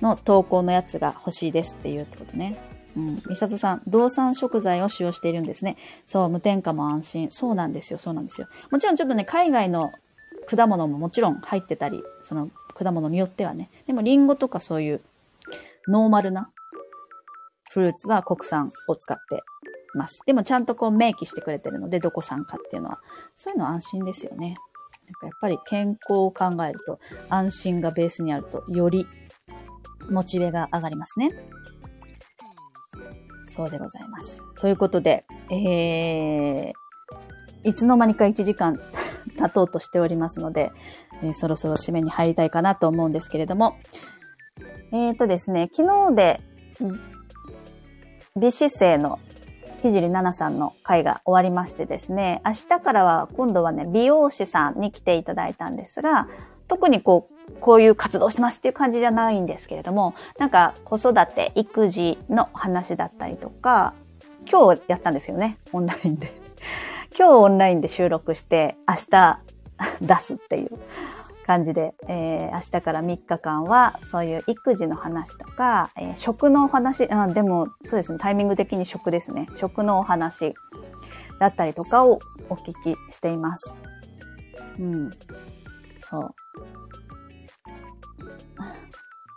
[0.01, 2.57] の投稿のやつが欲しいですっていうってことね。
[2.97, 3.23] うん。
[3.29, 5.77] みさとさん、動産食材を使用しているんですね。
[6.07, 7.29] そう、無添加も安心。
[7.31, 8.49] そうなんですよ、そうなんですよ。
[8.71, 9.93] もちろんちょっとね、海外の
[10.51, 13.69] 果物ももちろん入ってたり、その果物によってはね。
[13.87, 15.01] でもリンゴとかそういう
[15.89, 16.51] ノーマルな
[17.71, 19.43] フルーツは国産を使って
[19.95, 20.21] ます。
[20.27, 23.01] でもちゃんとこう明記してくれてるので、どこ産かっていうのは。
[23.37, 24.57] そういうのは安心ですよね。
[25.07, 26.99] なんかやっぱり健康を考えると
[27.29, 29.07] 安心がベースにあるとより
[30.09, 31.33] モチベが上がりますね。
[33.49, 34.43] そうでございます。
[34.57, 36.73] ということで、えー、
[37.65, 38.81] いつの間にか1時間
[39.37, 40.73] 経とうとしておりますので、
[41.23, 43.77] えー、そろそろ締めに入りたいかなと思うんですけれども、
[44.93, 46.41] えっ、ー、とですね、昨日で、
[48.37, 49.19] 美姿勢の
[49.83, 56.29] ひじりななさんの会が終わりましてですね、明日からは今度はね、美容師さんに来ていただいたんですが、
[56.69, 63.95] 特にこう、こういう活動してますっていう感じじゃないんですけれども、なんか子育て、育児の話だったりとか、
[64.51, 66.33] 今日やったんですよね、オンラインで。
[67.19, 69.41] 今日オンラインで収録して明日
[70.01, 70.71] 出すっていう
[71.47, 79.49] 感じで、えー、明日から3日間はそういう育児の話とか、えー、食のお話あ、でもそうですね、タイミング的に食ですね。
[79.55, 80.55] 食のお話
[81.39, 83.77] だったりとかをお聞きしています。
[84.79, 85.11] うん。
[85.99, 86.35] そう。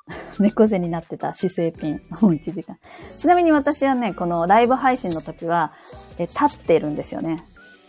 [0.39, 2.01] 猫背になってた姿勢ピン。
[2.21, 2.77] もう1時間。
[3.17, 5.73] ちなみに私はね、このライブ配信の時は、
[6.17, 7.43] え立ってるんですよね。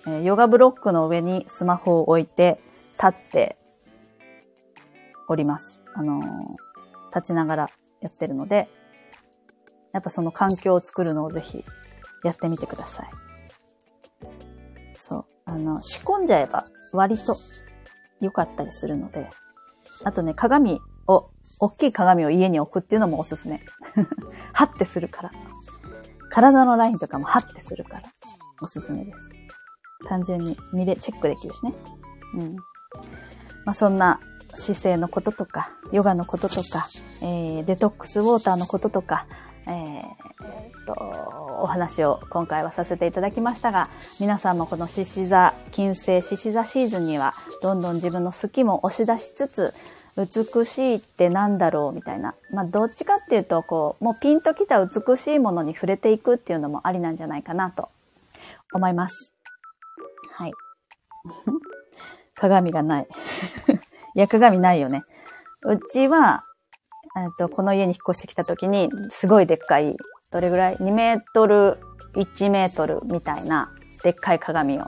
[0.06, 2.58] え、ヨガブロックの上にスマホを置いて
[2.94, 3.56] 立って
[5.28, 5.82] おります。
[5.94, 6.56] あの、
[7.14, 8.68] 立ちながらやってるので、
[9.92, 11.64] やっぱその環境を作るのをぜひ
[12.22, 13.06] やってみてください。
[14.94, 15.24] そう。
[15.44, 17.36] あの、仕込んじゃえば割と
[18.20, 19.30] 良かったりするので、
[20.04, 23.62] あとね、鏡を、大きい鏡を家に置くっていうのもおすすめ。
[24.52, 25.32] はってするから。
[26.28, 28.02] 体のラインとかもはってするから、
[28.60, 29.30] おすすめです。
[30.04, 31.74] 単純に見れ、チェックできるしね。
[32.34, 32.56] うん。
[33.64, 34.20] まあ、そんな
[34.54, 36.86] 姿勢のこととか、ヨガのこととか、
[37.22, 39.26] えー、デトックスウォーターのこととか、
[39.66, 40.16] えー、
[40.86, 40.94] と、
[41.60, 43.90] お話を今回はさせていただきましたが、
[44.20, 49.74] 皆さんもこの獅子座、金星獅子座シーズンには、どんどん自分の好きも押し出しつつ、
[50.16, 52.34] 美しいってなんだろうみたいな。
[52.50, 57.90] まあ、どっちかっていうと、こう、もうピンときた美しいものに触れていくっていうのもありなんじゃないかなと
[58.72, 59.35] 思います。
[60.36, 60.52] はい。
[62.34, 63.08] 鏡がない。
[64.14, 65.02] いや、鏡ないよね。
[65.64, 66.42] うちは、
[67.16, 69.96] えっと、この家に引っ越してきた時に、すごいでっかい、
[70.30, 71.78] どれぐらい ?2 メートル、
[72.14, 73.72] 1メートルみたいな、
[74.02, 74.86] でっかい鏡を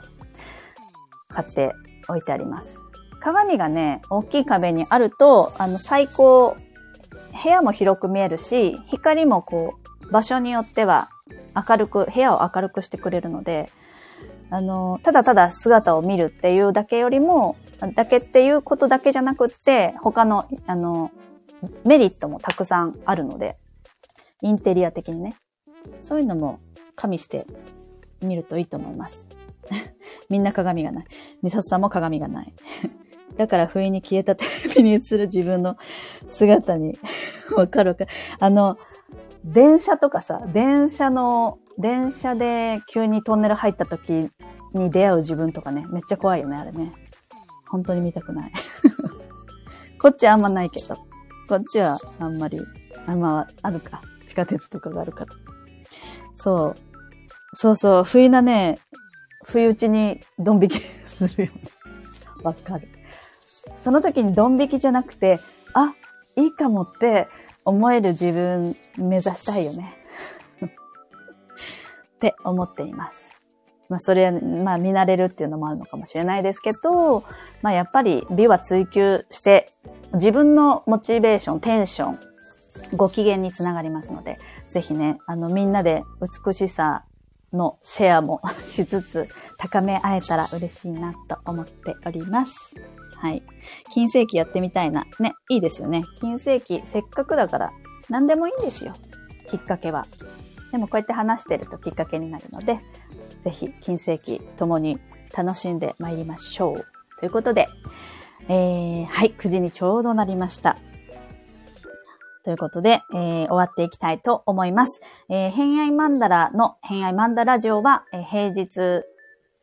[1.30, 1.74] 買って
[2.08, 2.82] 置いてあります。
[3.18, 6.56] 鏡がね、大きい壁にあると、あの、最高、
[7.42, 11.08] 部屋も広く見えるし、光もこう、場所によっては
[11.54, 13.70] 明るく、部屋を明るくしてくれるので、
[14.50, 17.56] あの、ただただ姿を見るっていうだけよりも、
[17.94, 21.10] だけっていうことだけじゃなくって、他の、あの、
[21.84, 23.56] メリットもたくさんあるので、
[24.42, 25.36] インテリア的にね。
[26.00, 26.58] そういうのも
[26.94, 27.46] 加味して
[28.20, 29.28] 見るといいと思います。
[30.28, 31.04] みんな鏡がない。
[31.42, 32.52] ミサトさんも鏡がない。
[33.36, 35.76] だから不意に消えたテレビに映る自分の
[36.26, 36.98] 姿に
[37.56, 38.06] わかるか。
[38.40, 38.78] あの、
[39.44, 44.30] 電車とかさ、電車の、電車で急にトンネル入った時
[44.74, 46.92] に出会う自分とかね、めっちゃ怖いよね、あれね。
[47.68, 48.52] 本当に見たくない。
[50.00, 50.96] こっちあんまないけど。
[51.48, 52.60] こっちはあんまり、
[53.06, 54.02] あんまあるか。
[54.26, 55.34] 地下鉄とかがあるから。
[56.36, 56.76] そう。
[57.52, 58.04] そうそう。
[58.04, 58.78] 不意なね、
[59.44, 61.60] 不意打ちにドン引きするよね。
[62.42, 62.88] わかる。
[63.78, 65.40] その時にドン引きじゃなくて、
[65.74, 65.94] あ、
[66.36, 67.28] いいかもって
[67.68, 69.94] 思える自分目指したいよね。
[70.64, 70.68] っ
[72.18, 73.36] て思っています。
[73.90, 77.24] まあそれは、まあ見慣れるっていうのもあるのかもしれないですけど、
[77.60, 79.70] まあやっぱり美は追求して
[80.14, 82.18] 自分のモチベーション、テンション、
[82.96, 84.38] ご機嫌につながりますので、
[84.70, 86.04] ぜひね、あの、みんなで
[86.46, 87.04] 美しさ
[87.52, 92.74] のシェアも しつつ、高め合えたら嬉しいなと思っております。
[93.18, 93.42] はい。
[93.90, 95.06] 金世紀やってみたいな。
[95.18, 96.04] ね、いいですよね。
[96.20, 97.72] 金世紀、せっかくだから、
[98.08, 98.94] 何でもいいんですよ。
[99.48, 100.06] きっかけは。
[100.72, 102.78] でもこうやって話してるときっかけになるので、
[103.42, 104.98] ぜひ、金世紀共に
[105.36, 106.86] 楽しんで参りましょう。
[107.18, 107.68] ということで、
[108.48, 110.78] えー、はい、9時にちょうどなりました。
[112.44, 115.00] ということで、えー、終わっていきたいと思います。
[115.28, 119.04] えー、偏愛マンダラの偏愛マンダラジオは、えー、平日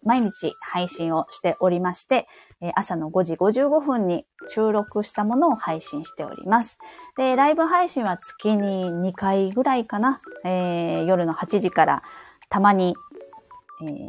[0.05, 2.27] 毎日配信をしておりまして、
[2.61, 6.77] え、朝の5時55分に収録したものを配信しております。
[7.17, 12.03] で、ライブ配信は月に2回ぐらいかな、えー、夜の8時から
[12.49, 12.95] たまに、
[13.83, 14.07] えー、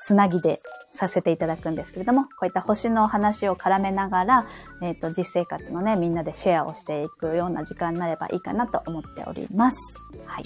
[0.00, 0.60] つなぎで
[0.92, 4.46] させていただくんですけれども、こういった星の話を絡めながら、
[4.82, 9.98] えっ、ー、と、実生活のね、みんなでシェアをしていくような時間になればいいかなと思っております。
[10.26, 10.42] はい。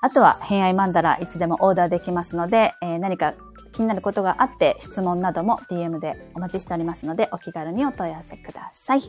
[0.00, 3.34] あとは、偏愛マンダラいつでもオーダーできますので、えー、何か
[3.72, 9.02] 気になることがあって質問なども DM でお待ちしておりますので、お気軽にお問い合わせください。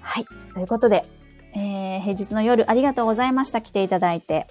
[0.00, 0.26] はい。
[0.54, 1.06] ということで、
[1.54, 3.60] えー、平日の夜ありがとうございました。
[3.60, 4.46] 来ていただいて。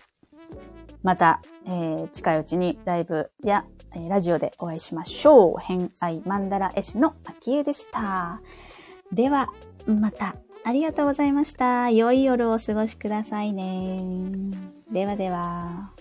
[1.04, 3.66] また、えー、近いうちにライブや
[3.96, 5.60] えラジオでお会いしましょう。
[5.60, 8.42] 偏愛マンダラ絵師の秋江でした。
[9.12, 9.48] では、
[9.86, 11.90] また、ありがとうございました。
[11.90, 14.77] 良い夜をお過ごしくださいね。
[14.92, 15.92] ではでは。